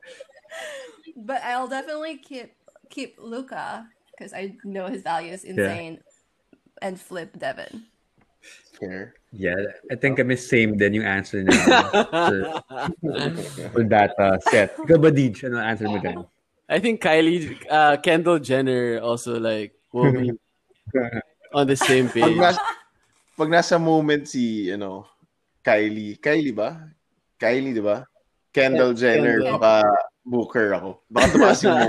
But 1.16 1.42
I'll 1.44 1.68
definitely 1.68 2.18
keep 2.18 2.54
keep 2.90 3.16
Luka 3.20 3.88
because 4.12 4.34
I 4.34 4.56
know 4.64 4.88
his 4.88 5.02
value 5.04 5.32
is 5.32 5.44
insane, 5.44 6.00
and 6.82 7.00
flip 7.00 7.38
Devin. 7.40 7.86
Fair. 8.80 9.14
Yeah, 9.36 9.60
I 9.92 10.00
think 10.00 10.18
kami 10.18 10.40
same 10.40 10.80
din 10.80 11.04
yung 11.04 11.08
answer 11.08 11.44
na 11.44 11.52
for, 11.52 12.40
for 13.76 13.84
that 13.92 14.16
uh, 14.16 14.40
set. 14.48 14.80
Ikaw 14.80 14.96
ba, 14.96 15.12
Deej? 15.12 15.44
Ano 15.44 15.60
answer 15.60 15.92
mo 15.92 16.00
din? 16.00 16.24
I 16.72 16.80
think 16.80 17.04
Kylie, 17.04 17.60
uh, 17.68 18.00
Kendall 18.00 18.40
Jenner 18.40 19.04
also 19.04 19.38
like 19.38 19.76
will 19.92 20.12
be 20.12 20.32
on 21.58 21.68
the 21.68 21.76
same 21.76 22.08
Pag, 22.08 22.16
page. 22.16 22.38
nas, 22.40 22.58
pag 23.36 23.50
nasa 23.52 23.76
moment 23.76 24.24
si, 24.26 24.72
ano, 24.72 25.04
Kylie. 25.62 26.16
Kylie 26.18 26.56
ba? 26.56 26.88
Kylie, 27.36 27.76
di 27.76 27.84
ba? 27.84 28.08
Kendall 28.56 28.96
Jenner, 28.96 29.44
Kendall. 29.44 29.60
baka 29.60 29.84
Booker 30.26 30.74
ako. 30.74 31.06
Baka 31.06 31.26
tumaas 31.38 31.62
yung 31.62 31.76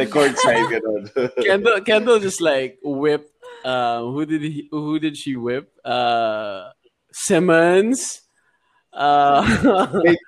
like 0.00 0.10
courtside 0.10 0.66
ganun. 0.74 1.06
Kendall, 1.38 1.78
Kendall 1.86 2.18
just 2.18 2.42
like 2.42 2.82
whipped. 2.82 3.30
Um, 3.66 4.14
who 4.14 4.22
did 4.26 4.42
he? 4.42 4.68
Who 4.70 4.98
did 5.02 5.16
she 5.18 5.34
whip? 5.34 5.74
Uh, 5.84 6.70
Simmons. 7.10 8.22
Uh, 8.94 9.42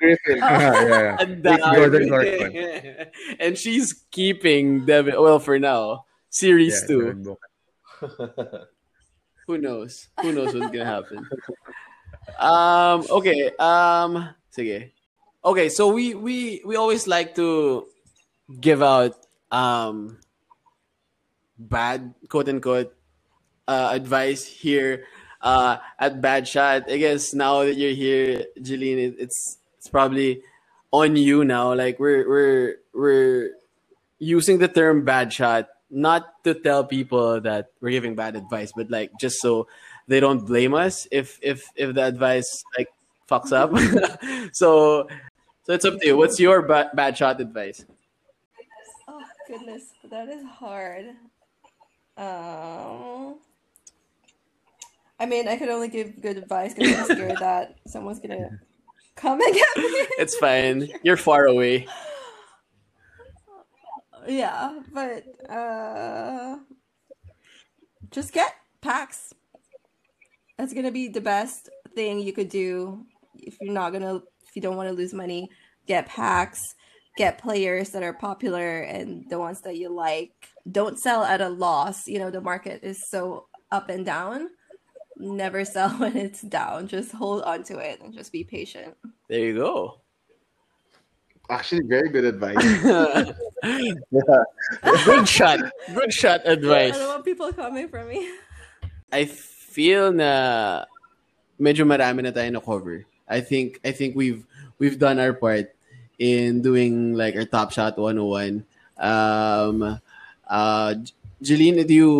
Griffin. 0.03 0.37
yeah, 0.43 0.75
yeah. 0.85 1.17
and 1.23 1.47
It's 1.47 1.63
down. 1.63 1.75
Jordan 1.75 2.09
Clarkson. 2.09 3.07
and 3.39 3.57
she's 3.57 4.05
keeping 4.11 4.85
Devin. 4.85 5.15
Well, 5.17 5.39
for 5.39 5.59
now, 5.59 6.05
series 6.31 6.83
Yeah, 6.83 7.15
two. 7.15 7.39
Who 9.47 9.57
knows? 9.57 10.09
Who 10.21 10.33
knows 10.33 10.53
what's 10.53 10.75
gonna 10.75 10.85
happen? 10.85 11.23
Um. 12.43 13.07
Okay. 13.09 13.55
Um. 13.57 14.35
Sige. 14.51 14.91
Okay. 15.45 15.69
So 15.71 15.89
we 15.95 16.15
we 16.19 16.61
we 16.67 16.75
always 16.77 17.07
like 17.07 17.35
to 17.37 17.87
give 18.61 18.83
out 18.83 19.15
um 19.55 20.19
bad 21.57 22.13
quote 22.29 22.49
unquote 22.51 22.98
uh, 23.69 23.91
advice 23.93 24.47
here 24.47 25.05
uh 25.43 25.79
at 26.01 26.21
Bad 26.21 26.49
Shot. 26.49 26.91
I 26.91 26.99
guess 26.99 27.35
now 27.35 27.63
that 27.65 27.77
you're 27.77 27.95
here, 27.95 28.47
Jelyn, 28.61 28.99
it, 28.99 29.17
it's 29.21 29.59
it's 29.79 29.89
probably 29.89 30.43
on 30.93 31.17
you 31.17 31.45
now. 31.45 31.75
Like 31.75 32.01
we're 32.01 32.29
we're 32.29 32.77
we're 32.95 33.51
using 34.19 34.59
the 34.59 34.69
term 34.69 35.05
bad 35.05 35.33
shot 35.33 35.69
not 35.91 36.45
to 36.45 36.55
tell 36.55 36.85
people 36.85 37.41
that 37.43 37.71
we're 37.81 37.91
giving 37.91 38.15
bad 38.17 38.37
advice, 38.37 38.73
but 38.77 38.91
like 38.91 39.13
just 39.21 39.41
so 39.41 39.69
they 40.09 40.21
don't 40.21 40.47
blame 40.47 40.75
us 40.75 41.07
if 41.11 41.39
if 41.43 41.71
if 41.77 41.95
the 41.95 42.05
advice 42.05 42.65
like 42.77 42.89
fucks 43.31 43.53
up. 43.53 43.73
so 44.53 45.09
so 45.65 45.73
it's 45.73 45.85
up 45.85 46.01
to 46.01 46.07
you. 46.07 46.17
What's 46.17 46.41
your 46.41 46.63
ba- 46.63 46.91
bad 46.95 47.17
shot 47.17 47.41
advice? 47.41 47.85
Oh 49.09 49.23
goodness, 49.47 49.85
that 50.11 50.29
is 50.29 50.45
hard. 50.45 51.07
Um, 52.17 53.37
I 55.21 55.27
mean, 55.27 55.49
I 55.49 55.57
could 55.57 55.69
only 55.69 55.89
give 55.89 56.21
good 56.23 56.39
advice 56.39 56.75
because 56.75 57.11
I'm 57.11 57.17
scared 57.17 57.37
that 57.41 57.77
someone's 57.87 58.21
gonna 58.21 58.61
come 59.17 59.41
and 59.41 59.55
get 59.55 59.77
me. 59.77 60.07
It's 60.19 60.37
fine. 60.37 60.89
You're 61.03 61.17
far 61.17 61.47
away. 61.47 61.89
yeah, 64.27 64.81
but 64.93 65.25
uh, 65.51 66.59
just 68.11 68.33
get 68.33 68.55
packs. 68.81 69.35
That's 70.57 70.73
gonna 70.73 70.93
be 70.93 71.09
the 71.09 71.21
best 71.21 71.69
thing 71.95 72.21
you 72.21 72.33
could 72.33 72.49
do 72.49 73.05
if 73.35 73.57
you're 73.61 73.73
not 73.73 73.93
gonna 73.93 74.17
if 74.47 74.55
you 74.55 74.63
don't 74.63 74.77
want 74.77 74.89
to 74.89 74.95
lose 74.95 75.13
money. 75.13 75.51
Get 75.87 76.07
packs, 76.07 76.75
get 77.17 77.39
players 77.39 77.91
that 77.91 78.03
are 78.03 78.13
popular 78.13 78.81
and 78.83 79.29
the 79.31 79.39
ones 79.39 79.63
that 79.63 79.77
you 79.77 79.89
like. 79.89 80.49
Don't 80.71 80.99
sell 80.99 81.25
at 81.25 81.41
a 81.41 81.49
loss. 81.49 82.07
You 82.07 82.21
know 82.21 82.31
the 82.31 82.41
market 82.41 82.85
is 82.85 83.09
so 83.09 83.49
up 83.73 83.89
and 83.89 84.07
down. 84.07 84.51
Never 85.19 85.65
sell 85.67 85.91
when 85.99 86.17
it's 86.17 86.43
down. 86.43 86.89
Just 86.89 87.13
hold 87.13 87.43
on 87.43 87.65
to 87.65 87.79
it 87.79 88.01
and 88.01 88.15
just 88.15 88.33
be 88.33 88.45
patient. 88.45 88.95
There 89.29 89.41
you 89.41 89.55
go. 89.55 90.01
Actually, 91.51 91.83
very 91.89 92.09
good 92.11 92.25
advice. 92.25 92.61
Good 95.05 95.27
shot. 95.29 95.59
Good 95.95 96.13
shot 96.13 96.41
advice. 96.45 96.47
I 96.47 96.53
advice. 96.53 96.99
don't 96.99 97.09
want 97.09 97.25
people 97.25 97.53
coming 97.53 97.89
for 97.89 98.05
me. 98.05 98.29
I 99.11 99.25
feel 99.25 100.13
na 100.13 100.85
medyo 101.59 101.89
marami 101.89 102.23
na 102.23 102.31
tayo 102.31 102.53
na 102.53 102.61
cover. 102.61 103.09
I 103.27 103.41
think 103.41 103.81
I 103.83 103.93
think 103.93 104.15
we've 104.15 104.45
we've 104.79 104.99
done 105.01 105.19
our 105.19 105.33
part 105.33 105.73
in 106.21 106.61
doing 106.61 107.17
like 107.17 107.35
our 107.35 107.49
top 107.49 107.73
shot 107.73 107.97
101. 107.97 108.63
Um 109.01 109.99
uh 110.47 110.91
Jelyn, 111.43 111.81
do 111.87 111.95
you 111.95 112.11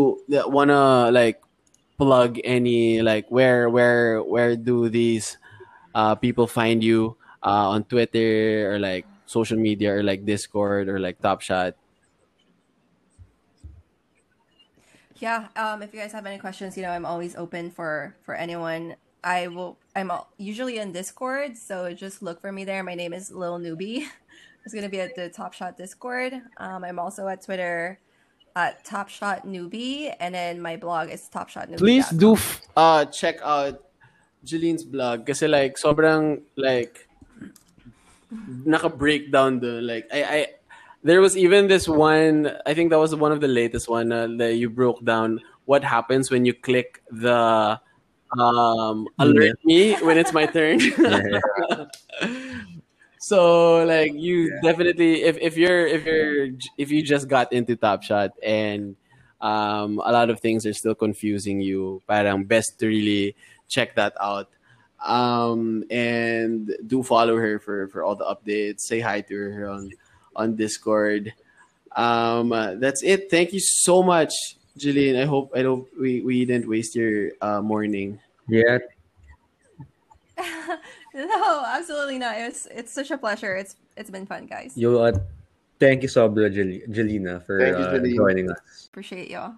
wanna 0.49 1.11
like 1.13 1.43
plug 1.99 2.39
any 2.45 3.03
like 3.03 3.27
where 3.29 3.69
where 3.69 4.23
where 4.23 4.57
do 4.57 4.89
these 4.89 5.37
uh, 5.95 6.15
people 6.15 6.47
find 6.47 6.83
you 6.83 7.19
uh, 7.43 7.75
on 7.75 7.85
Twitter 7.85 8.73
or 8.73 8.79
like 8.79 9.05
social 9.27 9.59
media 9.59 9.93
or 9.93 10.03
like 10.03 10.25
Discord 10.25 10.89
or 10.89 10.99
like 10.99 11.21
Top 11.21 11.43
Shot? 11.43 11.75
Yeah, 15.19 15.49
um, 15.57 15.83
if 15.83 15.93
you 15.93 15.99
guys 15.99 16.13
have 16.13 16.27
any 16.27 16.39
questions, 16.39 16.77
you 16.77 16.85
know, 16.85 16.91
I'm 16.91 17.05
always 17.05 17.35
open 17.35 17.71
for 17.71 18.15
for 18.23 18.35
anyone. 18.35 18.95
I 19.25 19.49
will. 19.49 19.77
I'm 19.97 20.15
al- 20.15 20.31
usually 20.39 20.79
in 20.79 20.93
Discord, 20.93 21.59
so 21.59 21.93
just 21.93 22.23
look 22.23 22.41
for 22.41 22.53
me 22.53 22.63
there. 22.65 22.85
My 22.85 22.95
name 22.95 23.13
is 23.13 23.31
Lil 23.31 23.59
Noobie. 23.59 24.07
It's 24.65 24.75
gonna 24.75 24.91
be 24.91 25.01
at 25.01 25.17
the 25.17 25.31
Top 25.31 25.55
Shot 25.55 25.79
Discord. 25.79 26.35
Um, 26.59 26.85
I'm 26.85 26.99
also 26.99 27.27
at 27.27 27.41
Twitter 27.41 27.99
at 28.57 28.85
Top 28.85 29.09
Shot 29.09 29.47
Noobie, 29.47 30.15
and 30.21 30.35
then 30.35 30.61
my 30.61 30.77
blog 30.77 31.11
is 31.11 31.29
Top 31.29 31.49
Shot 31.49 31.69
Noobie. 31.69 31.79
Please 31.79 32.09
do 32.11 32.35
f- 32.35 32.61
uh 32.77 33.05
check 33.07 33.41
out 33.43 33.85
Jelyn's 34.45 34.85
blog 34.85 35.27
kasi 35.27 35.49
like 35.49 35.77
sobrang 35.77 36.43
like 36.57 37.09
naka 38.65 38.89
breakdown 38.89 39.61
the 39.61 39.81
like 39.83 40.07
I 40.13 40.23
I 40.23 40.47
there 41.03 41.21
was 41.21 41.37
even 41.37 41.69
this 41.69 41.89
one 41.89 42.51
I 42.67 42.75
think 42.75 42.91
that 42.91 42.99
was 42.99 43.15
one 43.15 43.33
of 43.33 43.41
the 43.41 43.49
latest 43.49 43.89
one 43.89 44.13
uh, 44.13 44.29
that 44.39 44.55
you 44.55 44.71
broke 44.71 45.05
down 45.05 45.41
what 45.65 45.85
happens 45.85 46.31
when 46.31 46.45
you 46.45 46.55
click 46.55 47.03
the 47.11 47.81
um 48.37 49.09
alert 49.19 49.57
me 49.65 49.95
when 50.05 50.19
it's 50.19 50.33
my 50.33 50.47
turn. 50.47 50.81
so 53.29 53.85
like 53.85 54.15
you 54.15 54.59
definitely 54.63 55.23
if, 55.23 55.37
if 55.37 55.55
you're 55.55 55.87
if 55.87 56.07
you're 56.07 56.49
if 56.79 56.91
you 56.91 57.03
just 57.03 57.29
got 57.29 57.53
into 57.53 57.77
Top 57.77 58.03
Shot 58.03 58.33
and 58.43 58.97
um 59.43 60.01
a 60.01 60.11
lot 60.11 60.31
of 60.31 60.41
things 60.41 60.65
are 60.65 60.73
still 60.73 60.95
confusing 60.95 61.61
you, 61.61 62.01
parang 62.09 62.45
best 62.45 62.79
to 62.81 62.87
really 62.89 63.37
check 63.69 63.95
that 63.97 64.15
out. 64.19 64.49
Um 65.05 65.85
and 65.91 66.73
do 66.87 67.03
follow 67.03 67.37
her 67.37 67.59
for 67.59 67.89
for 67.89 68.03
all 68.03 68.17
the 68.17 68.25
updates. 68.25 68.81
Say 68.89 69.01
hi 69.01 69.21
to 69.21 69.37
her 69.37 69.69
on 69.69 69.93
on 70.35 70.57
Discord. 70.57 71.35
Um 71.93 72.53
uh, 72.53 72.81
that's 72.81 73.03
it. 73.03 73.29
Thank 73.31 73.53
you 73.53 73.61
so 73.61 74.03
much, 74.03 74.33
Jelyn. 74.79 75.21
I 75.21 75.27
hope 75.27 75.53
I 75.55 75.69
hope 75.69 75.93
we, 76.01 76.23
we 76.23 76.47
didn't 76.47 76.67
waste 76.67 76.97
your 76.97 77.33
uh, 77.43 77.61
morning. 77.61 78.21
Yeah. 78.49 78.79
no, 81.27 81.65
absolutely 81.67 82.19
not. 82.19 82.39
It's 82.39 82.67
it's 82.71 82.93
such 82.93 83.11
a 83.11 83.19
pleasure. 83.19 83.57
It's 83.57 83.75
it's 83.97 84.11
been 84.11 84.25
fun, 84.25 84.47
guys. 84.47 84.73
You, 84.77 85.01
uh, 85.01 85.19
thank 85.81 86.03
you, 86.03 86.09
Sobra 86.09 86.47
Jel- 86.47 86.87
Jelyn, 86.95 87.43
for 87.45 87.59
you, 87.59 87.75
uh, 87.75 87.99
joining 88.15 88.51
us. 88.51 88.87
Appreciate 88.87 89.29
y'all. 89.29 89.55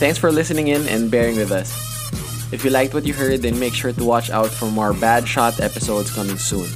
Thanks 0.00 0.18
for 0.18 0.32
listening 0.32 0.68
in 0.68 0.88
and 0.88 1.10
bearing 1.10 1.36
with 1.36 1.52
us. 1.52 1.70
If 2.52 2.64
you 2.64 2.70
liked 2.70 2.94
what 2.94 3.04
you 3.04 3.12
heard, 3.12 3.42
then 3.42 3.58
make 3.60 3.74
sure 3.74 3.92
to 3.92 4.04
watch 4.04 4.30
out 4.30 4.48
for 4.48 4.66
more 4.66 4.94
Bad 4.94 5.28
Shot 5.28 5.60
episodes 5.60 6.10
coming 6.10 6.38
soon. 6.38 6.66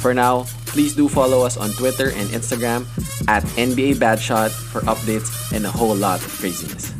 For 0.00 0.14
now, 0.14 0.44
please 0.66 0.94
do 0.94 1.08
follow 1.08 1.44
us 1.44 1.56
on 1.56 1.70
Twitter 1.70 2.10
and 2.10 2.30
Instagram 2.30 2.86
at 3.28 3.42
NBA 3.58 3.98
Bad 3.98 4.20
Shot 4.20 4.52
for 4.52 4.80
updates 4.82 5.52
and 5.52 5.66
a 5.66 5.70
whole 5.70 5.94
lot 5.94 6.24
of 6.24 6.28
craziness. 6.28 6.92